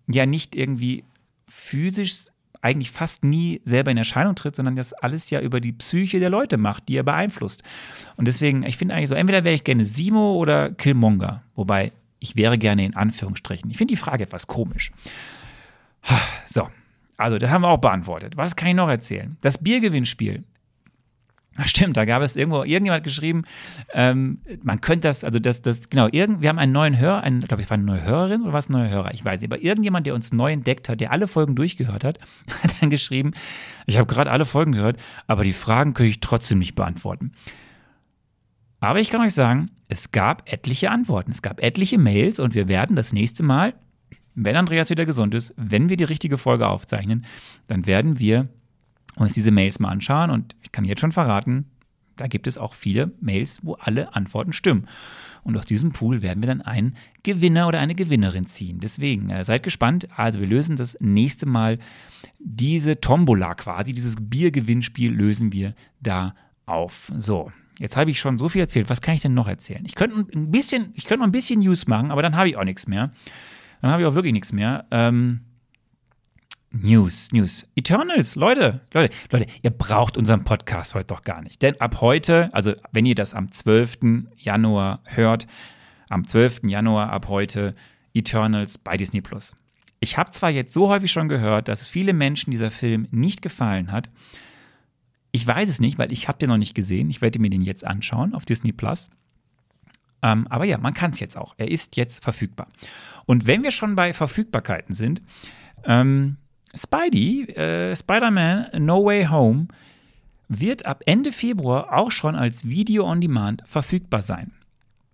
ja 0.08 0.26
nicht 0.26 0.56
irgendwie 0.56 1.04
physisch 1.48 2.24
eigentlich 2.64 2.90
fast 2.90 3.24
nie 3.24 3.60
selber 3.64 3.90
in 3.90 3.98
Erscheinung 3.98 4.34
tritt, 4.34 4.56
sondern 4.56 4.74
das 4.74 4.94
alles 4.94 5.28
ja 5.28 5.40
über 5.40 5.60
die 5.60 5.72
Psyche 5.72 6.18
der 6.18 6.30
Leute 6.30 6.56
macht, 6.56 6.88
die 6.88 6.96
er 6.96 7.02
beeinflusst. 7.02 7.62
Und 8.16 8.26
deswegen, 8.26 8.62
ich 8.62 8.78
finde 8.78 8.94
eigentlich 8.94 9.10
so, 9.10 9.14
entweder 9.14 9.44
wäre 9.44 9.54
ich 9.54 9.64
gerne 9.64 9.84
Simo 9.84 10.36
oder 10.36 10.70
Killmonger, 10.72 11.42
wobei 11.54 11.92
ich 12.20 12.36
wäre 12.36 12.56
gerne 12.56 12.86
in 12.86 12.96
Anführungsstrichen. 12.96 13.70
Ich 13.70 13.76
finde 13.76 13.92
die 13.92 14.00
Frage 14.00 14.24
etwas 14.24 14.46
komisch. 14.46 14.92
So, 16.46 16.68
also 17.18 17.38
das 17.38 17.50
haben 17.50 17.62
wir 17.62 17.68
auch 17.68 17.78
beantwortet. 17.78 18.36
Was 18.36 18.56
kann 18.56 18.68
ich 18.68 18.74
noch 18.74 18.88
erzählen? 18.88 19.36
Das 19.42 19.58
Biergewinnspiel. 19.58 20.42
Ach, 21.56 21.66
stimmt, 21.66 21.96
da 21.96 22.04
gab 22.04 22.22
es 22.22 22.34
irgendwo, 22.34 22.64
irgendjemand 22.64 23.04
geschrieben, 23.04 23.44
ähm, 23.92 24.38
man 24.62 24.80
könnte 24.80 25.08
das, 25.08 25.22
also 25.22 25.38
das, 25.38 25.62
das, 25.62 25.88
genau, 25.88 26.08
irgend, 26.10 26.42
wir 26.42 26.48
haben 26.48 26.58
einen 26.58 26.72
neuen 26.72 26.98
Hörer, 26.98 27.22
einen, 27.22 27.42
glaube 27.42 27.62
ich, 27.62 27.70
war 27.70 27.76
eine 27.76 27.84
neue 27.84 28.02
Hörerin 28.02 28.42
oder 28.42 28.52
war 28.52 28.58
es 28.58 28.68
ein 28.68 28.72
neuer 28.72 28.90
Hörer? 28.90 29.14
Ich 29.14 29.24
weiß 29.24 29.40
nicht, 29.40 29.52
aber 29.52 29.62
irgendjemand, 29.62 30.06
der 30.06 30.14
uns 30.14 30.32
neu 30.32 30.52
entdeckt 30.52 30.88
hat, 30.88 31.00
der 31.00 31.12
alle 31.12 31.28
Folgen 31.28 31.54
durchgehört 31.54 32.02
hat, 32.02 32.18
hat 32.62 32.82
dann 32.82 32.90
geschrieben, 32.90 33.32
ich 33.86 33.96
habe 33.96 34.12
gerade 34.12 34.30
alle 34.30 34.46
Folgen 34.46 34.72
gehört, 34.72 34.98
aber 35.26 35.44
die 35.44 35.52
Fragen 35.52 35.94
könnte 35.94 36.10
ich 36.10 36.20
trotzdem 36.20 36.58
nicht 36.58 36.74
beantworten. 36.74 37.32
Aber 38.80 39.00
ich 39.00 39.10
kann 39.10 39.20
euch 39.20 39.34
sagen, 39.34 39.70
es 39.88 40.12
gab 40.12 40.50
etliche 40.52 40.90
Antworten, 40.90 41.30
es 41.30 41.40
gab 41.40 41.62
etliche 41.62 41.98
Mails 41.98 42.38
und 42.40 42.54
wir 42.54 42.68
werden 42.68 42.96
das 42.96 43.12
nächste 43.12 43.42
Mal 43.42 43.74
wenn 44.34 44.56
Andreas 44.56 44.90
wieder 44.90 45.06
gesund 45.06 45.34
ist, 45.34 45.54
wenn 45.56 45.88
wir 45.88 45.96
die 45.96 46.04
richtige 46.04 46.38
Folge 46.38 46.68
aufzeichnen, 46.68 47.24
dann 47.68 47.86
werden 47.86 48.18
wir 48.18 48.48
uns 49.16 49.32
diese 49.32 49.50
Mails 49.50 49.78
mal 49.78 49.90
anschauen 49.90 50.30
und 50.30 50.56
ich 50.62 50.72
kann 50.72 50.84
jetzt 50.84 51.00
schon 51.00 51.12
verraten, 51.12 51.66
da 52.16 52.26
gibt 52.26 52.46
es 52.46 52.58
auch 52.58 52.74
viele 52.74 53.12
Mails, 53.20 53.60
wo 53.62 53.74
alle 53.74 54.14
Antworten 54.14 54.52
stimmen. 54.52 54.86
Und 55.42 55.58
aus 55.58 55.66
diesem 55.66 55.92
Pool 55.92 56.22
werden 56.22 56.42
wir 56.42 56.46
dann 56.46 56.62
einen 56.62 56.96
Gewinner 57.22 57.68
oder 57.68 57.80
eine 57.80 57.94
Gewinnerin 57.94 58.46
ziehen. 58.46 58.80
Deswegen 58.80 59.30
äh, 59.30 59.44
seid 59.44 59.62
gespannt. 59.62 60.08
Also 60.16 60.40
wir 60.40 60.46
lösen 60.46 60.76
das 60.76 60.96
nächste 61.00 61.46
Mal 61.46 61.78
diese 62.38 63.00
Tombola 63.00 63.54
quasi, 63.54 63.92
dieses 63.92 64.16
Biergewinnspiel 64.18 65.12
lösen 65.12 65.52
wir 65.52 65.74
da 66.00 66.34
auf. 66.66 67.12
So, 67.18 67.52
jetzt 67.78 67.96
habe 67.96 68.10
ich 68.10 68.20
schon 68.20 68.38
so 68.38 68.48
viel 68.48 68.62
erzählt. 68.62 68.88
Was 68.88 69.02
kann 69.02 69.14
ich 69.14 69.20
denn 69.20 69.34
noch 69.34 69.48
erzählen? 69.48 69.84
Ich 69.84 69.94
könnte 69.94 70.26
ein 70.34 70.50
bisschen, 70.50 70.92
ich 70.94 71.04
könnte 71.04 71.20
noch 71.20 71.28
ein 71.28 71.32
bisschen 71.32 71.60
News 71.60 71.86
machen, 71.86 72.10
aber 72.10 72.22
dann 72.22 72.36
habe 72.36 72.48
ich 72.48 72.56
auch 72.56 72.64
nichts 72.64 72.86
mehr. 72.86 73.12
Dann 73.82 73.90
habe 73.90 74.02
ich 74.02 74.08
auch 74.08 74.14
wirklich 74.14 74.32
nichts 74.32 74.52
mehr. 74.52 74.86
Ähm, 74.90 75.40
News, 76.76 77.30
News. 77.30 77.68
Eternals, 77.76 78.34
Leute, 78.34 78.80
Leute, 78.92 79.14
Leute, 79.30 79.46
ihr 79.62 79.70
braucht 79.70 80.16
unseren 80.16 80.42
Podcast 80.42 80.96
heute 80.96 81.06
doch 81.06 81.22
gar 81.22 81.40
nicht. 81.40 81.62
Denn 81.62 81.80
ab 81.80 82.00
heute, 82.00 82.52
also 82.52 82.74
wenn 82.90 83.06
ihr 83.06 83.14
das 83.14 83.32
am 83.32 83.50
12. 83.50 84.26
Januar 84.36 85.00
hört, 85.04 85.46
am 86.08 86.26
12. 86.26 86.62
Januar 86.64 87.10
ab 87.10 87.28
heute 87.28 87.76
Eternals 88.12 88.76
bei 88.78 88.96
Disney 88.96 89.20
Plus. 89.20 89.54
Ich 90.00 90.18
habe 90.18 90.32
zwar 90.32 90.50
jetzt 90.50 90.74
so 90.74 90.88
häufig 90.88 91.12
schon 91.12 91.28
gehört, 91.28 91.68
dass 91.68 91.86
viele 91.86 92.12
Menschen 92.12 92.50
dieser 92.50 92.72
Film 92.72 93.06
nicht 93.12 93.40
gefallen 93.40 93.92
hat. 93.92 94.10
Ich 95.30 95.46
weiß 95.46 95.68
es 95.68 95.78
nicht, 95.78 95.96
weil 95.98 96.12
ich 96.12 96.26
habe 96.26 96.38
den 96.38 96.48
noch 96.48 96.58
nicht 96.58 96.74
gesehen. 96.74 97.08
Ich 97.08 97.20
werde 97.20 97.38
mir 97.38 97.50
den 97.50 97.62
jetzt 97.62 97.86
anschauen 97.86 98.34
auf 98.34 98.46
Disney 98.46 98.72
Plus. 98.72 99.10
Ähm, 100.22 100.48
aber 100.48 100.64
ja, 100.64 100.78
man 100.78 100.92
kann 100.92 101.12
es 101.12 101.20
jetzt 101.20 101.36
auch. 101.36 101.54
Er 101.56 101.70
ist 101.70 101.94
jetzt 101.96 102.24
verfügbar. 102.24 102.66
Und 103.26 103.46
wenn 103.46 103.62
wir 103.62 103.70
schon 103.70 103.94
bei 103.94 104.12
Verfügbarkeiten 104.12 104.96
sind, 104.96 105.22
ähm, 105.84 106.38
Spidey, 106.74 107.44
äh, 107.52 107.94
Spider-Man 107.94 108.84
No 108.84 109.04
Way 109.04 109.26
Home, 109.26 109.68
wird 110.48 110.86
ab 110.86 111.02
Ende 111.06 111.32
Februar 111.32 111.96
auch 111.96 112.10
schon 112.10 112.36
als 112.36 112.68
Video 112.68 113.04
on 113.04 113.20
Demand 113.20 113.62
verfügbar 113.64 114.22
sein. 114.22 114.52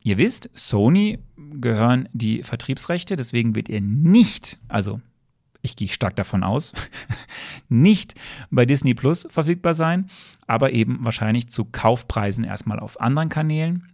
Ihr 0.02 0.18
wisst, 0.18 0.48
Sony 0.54 1.18
gehören 1.36 2.08
die 2.12 2.42
Vertriebsrechte, 2.42 3.16
deswegen 3.16 3.54
wird 3.54 3.68
er 3.68 3.80
nicht, 3.80 4.58
also 4.68 5.00
ich 5.62 5.76
gehe 5.76 5.88
stark 5.88 6.16
davon 6.16 6.42
aus, 6.42 6.72
nicht 7.68 8.14
bei 8.50 8.64
Disney 8.64 8.94
Plus 8.94 9.26
verfügbar 9.28 9.74
sein, 9.74 10.08
aber 10.46 10.72
eben 10.72 11.04
wahrscheinlich 11.04 11.50
zu 11.50 11.66
Kaufpreisen 11.66 12.44
erstmal 12.44 12.80
auf 12.80 13.00
anderen 13.00 13.28
Kanälen. 13.28 13.88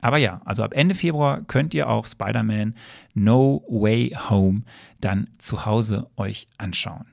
Aber 0.00 0.18
ja, 0.18 0.40
also 0.44 0.62
ab 0.62 0.72
Ende 0.74 0.94
Februar 0.94 1.42
könnt 1.42 1.74
ihr 1.74 1.88
auch 1.88 2.06
Spider-Man 2.06 2.74
No 3.14 3.64
Way 3.68 4.16
Home 4.28 4.62
dann 5.00 5.28
zu 5.38 5.66
Hause 5.66 6.08
euch 6.16 6.48
anschauen. 6.58 7.06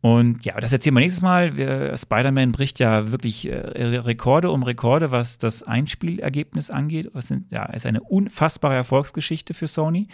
Und 0.00 0.44
ja, 0.44 0.60
das 0.60 0.72
erzählen 0.72 0.94
wir 0.94 1.00
nächstes 1.00 1.22
Mal. 1.22 1.96
Spider-Man 1.96 2.52
bricht 2.52 2.78
ja 2.78 3.10
wirklich 3.10 3.50
äh, 3.50 3.56
Rekorde 3.56 4.50
um 4.50 4.62
Rekorde, 4.62 5.10
was 5.10 5.38
das 5.38 5.64
Einspielergebnis 5.64 6.70
angeht. 6.70 7.10
Sind, 7.14 7.50
ja, 7.50 7.64
ist 7.64 7.84
eine 7.84 8.00
unfassbare 8.02 8.76
Erfolgsgeschichte 8.76 9.54
für 9.54 9.66
Sony 9.66 10.06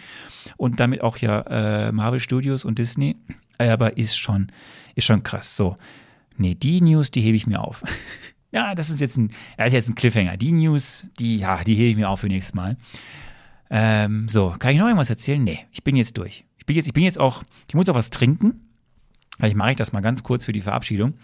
und 0.57 0.79
damit 0.79 1.01
auch 1.01 1.17
ja 1.17 1.41
äh, 1.41 1.91
Marvel 1.91 2.19
Studios 2.19 2.65
und 2.65 2.79
Disney. 2.79 3.15
Aber 3.59 3.97
ist 3.97 4.17
schon, 4.17 4.47
ist 4.95 5.05
schon 5.05 5.21
krass. 5.21 5.55
So, 5.55 5.77
nee, 6.35 6.55
die 6.55 6.81
News, 6.81 7.11
die 7.11 7.21
hebe 7.21 7.37
ich 7.37 7.45
mir 7.45 7.61
auf. 7.61 7.83
ja, 8.55 8.73
das 8.73 8.89
ist 8.89 9.01
jetzt 9.01 9.17
ein, 9.17 9.31
das 9.57 9.67
ist 9.67 9.73
jetzt 9.73 9.89
ein 9.89 9.95
Cliffhanger. 9.95 10.37
Die 10.37 10.53
News, 10.53 11.03
die, 11.19 11.39
ja, 11.39 11.61
die 11.65 11.75
hebe 11.75 11.89
ich 11.89 11.95
mir 11.97 12.09
auf 12.09 12.21
für 12.21 12.27
nächstes 12.27 12.55
Mal. 12.55 12.77
Ähm, 13.69 14.29
so, 14.29 14.55
kann 14.57 14.71
ich 14.71 14.77
noch 14.77 14.85
irgendwas 14.85 15.09
erzählen? 15.09 15.43
Nee, 15.43 15.65
ich 15.71 15.83
bin 15.83 15.97
jetzt 15.97 16.17
durch. 16.17 16.45
Ich 16.57 16.65
bin 16.65 16.77
jetzt, 16.77 16.87
ich 16.87 16.93
bin 16.93 17.03
jetzt 17.03 17.19
auch, 17.19 17.43
ich 17.67 17.75
muss 17.75 17.89
auch 17.89 17.95
was 17.95 18.11
trinken. 18.11 18.69
Vielleicht 19.37 19.57
mache 19.57 19.71
ich 19.71 19.75
das 19.75 19.91
mal 19.91 19.99
ganz 19.99 20.23
kurz 20.23 20.45
für 20.45 20.53
die 20.53 20.61
Verabschiedung. 20.61 21.15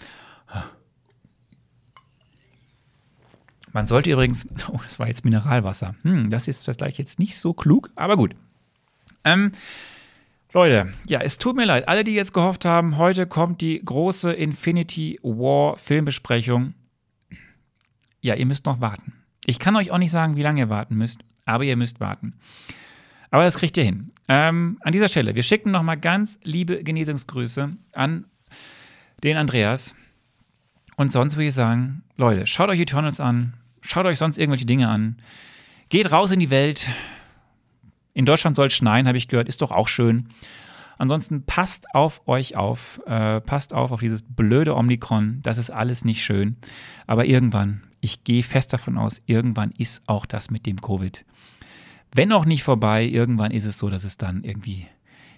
Man 3.72 3.88
sollte 3.88 4.12
übrigens, 4.12 4.46
oh, 4.68 4.82
das 4.84 5.00
war 5.00 5.08
jetzt 5.08 5.24
Mineralwasser. 5.24 5.96
Hm, 6.02 6.30
das 6.30 6.50
ist 6.50 6.66
vielleicht 6.66 6.98
jetzt 6.98 7.18
nicht 7.18 7.38
so 7.38 7.54
klug, 7.54 7.92
aber 7.96 8.18
gut. 8.18 8.36
Ähm, 9.24 9.54
Leute, 10.52 10.92
ja, 11.08 11.22
es 11.22 11.38
tut 11.38 11.56
mir 11.56 11.64
leid. 11.64 11.88
Alle, 11.88 12.04
die 12.04 12.12
jetzt 12.12 12.34
gehofft 12.34 12.66
haben, 12.66 12.98
heute 12.98 13.26
kommt 13.26 13.62
die 13.62 13.80
große 13.80 14.34
Infinity 14.34 15.18
War 15.24 15.78
Filmbesprechung. 15.78 16.74
Ja, 18.22 18.36
ihr 18.36 18.46
müsst 18.46 18.66
noch 18.66 18.82
warten. 18.82 19.14
Ich 19.46 19.60
kann 19.60 19.76
euch 19.76 19.92
auch 19.92 19.98
nicht 19.98 20.12
sagen, 20.12 20.36
wie 20.36 20.44
lange 20.44 20.62
ihr 20.62 20.70
warten 20.70 20.96
müsst, 20.96 21.22
aber 21.46 21.64
ihr 21.64 21.76
müsst 21.76 22.00
warten. 22.00 22.36
Aber 23.32 23.44
das 23.44 23.58
kriegt 23.58 23.78
ihr 23.78 23.84
hin. 23.84 24.12
Ähm, 24.28 24.78
an 24.82 24.92
dieser 24.92 25.08
Stelle, 25.08 25.36
wir 25.36 25.44
schicken 25.44 25.72
nochmal 25.72 25.98
ganz 25.98 26.38
liebe 26.44 26.84
Genesungsgrüße 26.84 27.76
an 27.96 28.26
den 29.24 29.38
Andreas. 29.38 29.96
Und 30.98 31.12
sonst 31.12 31.36
würde 31.36 31.48
ich 31.48 31.54
sagen, 31.54 32.04
Leute, 32.18 32.46
schaut 32.46 32.70
euch 32.70 32.80
Eternals 32.80 33.20
an, 33.20 33.54
schaut 33.82 34.06
euch 34.06 34.18
sonst 34.18 34.38
irgendwelche 34.38 34.66
Dinge 34.66 34.90
an, 34.90 35.18
geht 35.90 36.12
raus 36.12 36.32
in 36.32 36.40
die 36.40 36.50
Welt. 36.50 36.90
In 38.14 38.26
Deutschland 38.26 38.56
soll 38.56 38.68
es 38.68 38.74
schneien, 38.74 39.08
habe 39.08 39.18
ich 39.18 39.30
gehört, 39.30 39.48
ist 39.48 39.62
doch 39.62 39.72
auch 39.72 39.88
schön. 39.88 40.30
Ansonsten 40.98 41.46
passt 41.46 41.96
auf 41.96 42.28
euch 42.28 42.56
auf, 42.58 43.02
äh, 43.08 43.42
passt 43.42 43.74
auf 43.74 43.92
auf 43.92 44.02
dieses 44.02 44.22
blöde 44.22 44.76
Omikron, 44.76 45.40
das 45.42 45.58
ist 45.58 45.72
alles 45.72 46.06
nicht 46.06 46.24
schön. 46.24 46.58
Aber 47.08 47.26
irgendwann, 47.26 47.82
ich 48.02 48.24
gehe 48.24 48.44
fest 48.44 48.74
davon 48.74 48.98
aus, 48.98 49.22
irgendwann 49.26 49.72
ist 49.78 50.04
auch 50.08 50.26
das 50.26 50.52
mit 50.52 50.66
dem 50.66 50.82
Covid 50.82 51.24
wenn 52.14 52.32
auch 52.32 52.46
nicht 52.46 52.64
vorbei, 52.64 53.06
irgendwann 53.06 53.52
ist 53.52 53.66
es 53.66 53.78
so, 53.78 53.90
dass 53.90 54.04
es 54.04 54.18
dann 54.18 54.44
irgendwie 54.44 54.88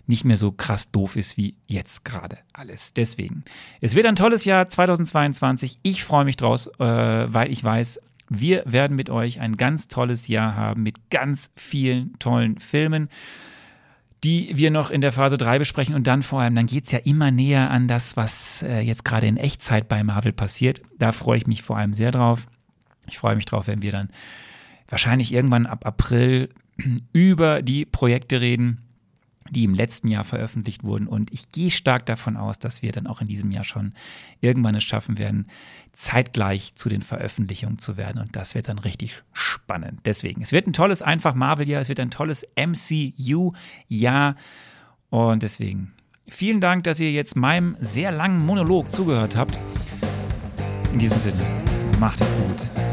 nicht 0.06 0.26
mehr 0.26 0.38
so 0.38 0.52
krass 0.52 0.92
doof 0.92 1.16
ist 1.16 1.38
wie 1.38 1.56
jetzt 1.66 2.04
gerade 2.04 2.38
alles. 2.52 2.94
Deswegen, 2.94 3.44
es 3.80 3.96
wird 3.96 4.06
ein 4.06 4.18
tolles 4.18 4.44
Jahr 4.44 4.68
2022. 4.68 5.80
Ich 5.84 6.04
freue 6.04 6.26
mich 6.26 6.36
draus, 6.36 6.68
äh, 6.80 6.84
weil 7.34 7.52
ich 7.52 7.64
weiß, 7.64 8.02
wir 8.28 8.64
werden 8.66 8.98
mit 8.98 9.10
euch 9.10 9.40
ein 9.40 9.56
ganz 9.56 9.88
tolles 9.88 10.28
Jahr 10.28 10.56
haben 10.56 10.84
mit 10.84 11.10
ganz 11.10 11.52
vielen 11.56 12.18
tollen 12.20 12.58
Filmen, 12.58 13.08
die 14.24 14.52
wir 14.56 14.72
noch 14.72 14.90
in 14.90 15.02
der 15.02 15.14
Phase 15.14 15.38
3 15.38 15.60
besprechen. 15.60 15.96
Und 15.96 16.08
dann 16.08 16.24
vor 16.24 16.42
allem, 16.42 16.56
dann 16.56 16.66
geht 16.66 16.86
es 16.86 16.92
ja 16.92 17.00
immer 17.00 17.32
näher 17.32 17.70
an 17.72 17.88
das, 17.88 18.18
was 18.18 18.62
äh, 18.64 18.82
jetzt 18.82 19.06
gerade 19.06 19.28
in 19.28 19.38
Echtzeit 19.38 19.88
bei 19.88 20.04
Marvel 20.04 20.34
passiert. 20.34 20.82
Da 20.98 21.12
freue 21.12 21.38
ich 21.38 21.48
mich 21.48 21.62
vor 21.62 21.78
allem 21.78 21.94
sehr 21.94 22.12
drauf. 22.12 22.48
Ich 23.08 23.18
freue 23.18 23.36
mich 23.36 23.46
drauf, 23.46 23.68
wenn 23.68 23.82
wir 23.82 23.92
dann 23.92 24.10
wahrscheinlich 24.88 25.34
irgendwann 25.34 25.66
ab 25.66 25.86
April 25.86 26.50
über 27.14 27.62
die 27.62 27.86
Projekte 27.86 28.42
reden, 28.42 28.80
die 29.50 29.66
im 29.66 29.74
letzten 29.74 30.08
Jahr 30.08 30.24
veröffentlicht 30.24 30.84
wurden. 30.84 31.08
Und 31.08 31.32
ich 31.34 31.52
gehe 31.52 31.72
stark 31.72 32.06
davon 32.06 32.38
aus, 32.38 32.60
dass 32.60 32.82
wir 32.82 32.92
dann 32.92 33.08
auch 33.08 33.22
in 33.22 33.28
diesem 33.28 33.52
Jahr 33.52 33.64
schon 33.64 33.94
irgendwann 34.42 34.76
es 34.76 34.84
schaffen 34.84 35.18
werden, 35.18 35.48
zeitgleich 35.92 36.76
zu 36.76 36.90
den 36.90 37.02
Veröffentlichungen 37.02 37.78
zu 37.78 37.98
werden. 37.98 38.22
Und 38.22 38.36
das 38.36 38.56
wird 38.56 38.68
dann 38.68 38.80
richtig 38.80 39.22
spannend. 39.34 40.02
Deswegen, 40.06 40.42
es 40.42 40.52
wird 40.52 40.68
ein 40.68 40.74
tolles 40.74 41.02
einfach 41.02 41.36
Marvel-Jahr, 41.36 41.82
es 41.82 41.90
wird 41.90 42.00
ein 42.00 42.12
tolles 42.12 42.46
MCU-Jahr. 42.56 44.36
Und 45.10 45.44
deswegen, 45.44 45.94
vielen 46.28 46.62
Dank, 46.62 46.84
dass 46.86 47.00
ihr 47.00 47.12
jetzt 47.12 47.36
meinem 47.36 47.76
sehr 47.80 48.12
langen 48.12 48.44
Monolog 48.46 48.92
zugehört 48.92 49.36
habt. 49.36 49.58
In 50.92 51.00
diesem 51.00 51.20
Sinne, 51.20 51.46
macht 52.00 52.22
es 52.22 52.34
gut. 52.36 52.93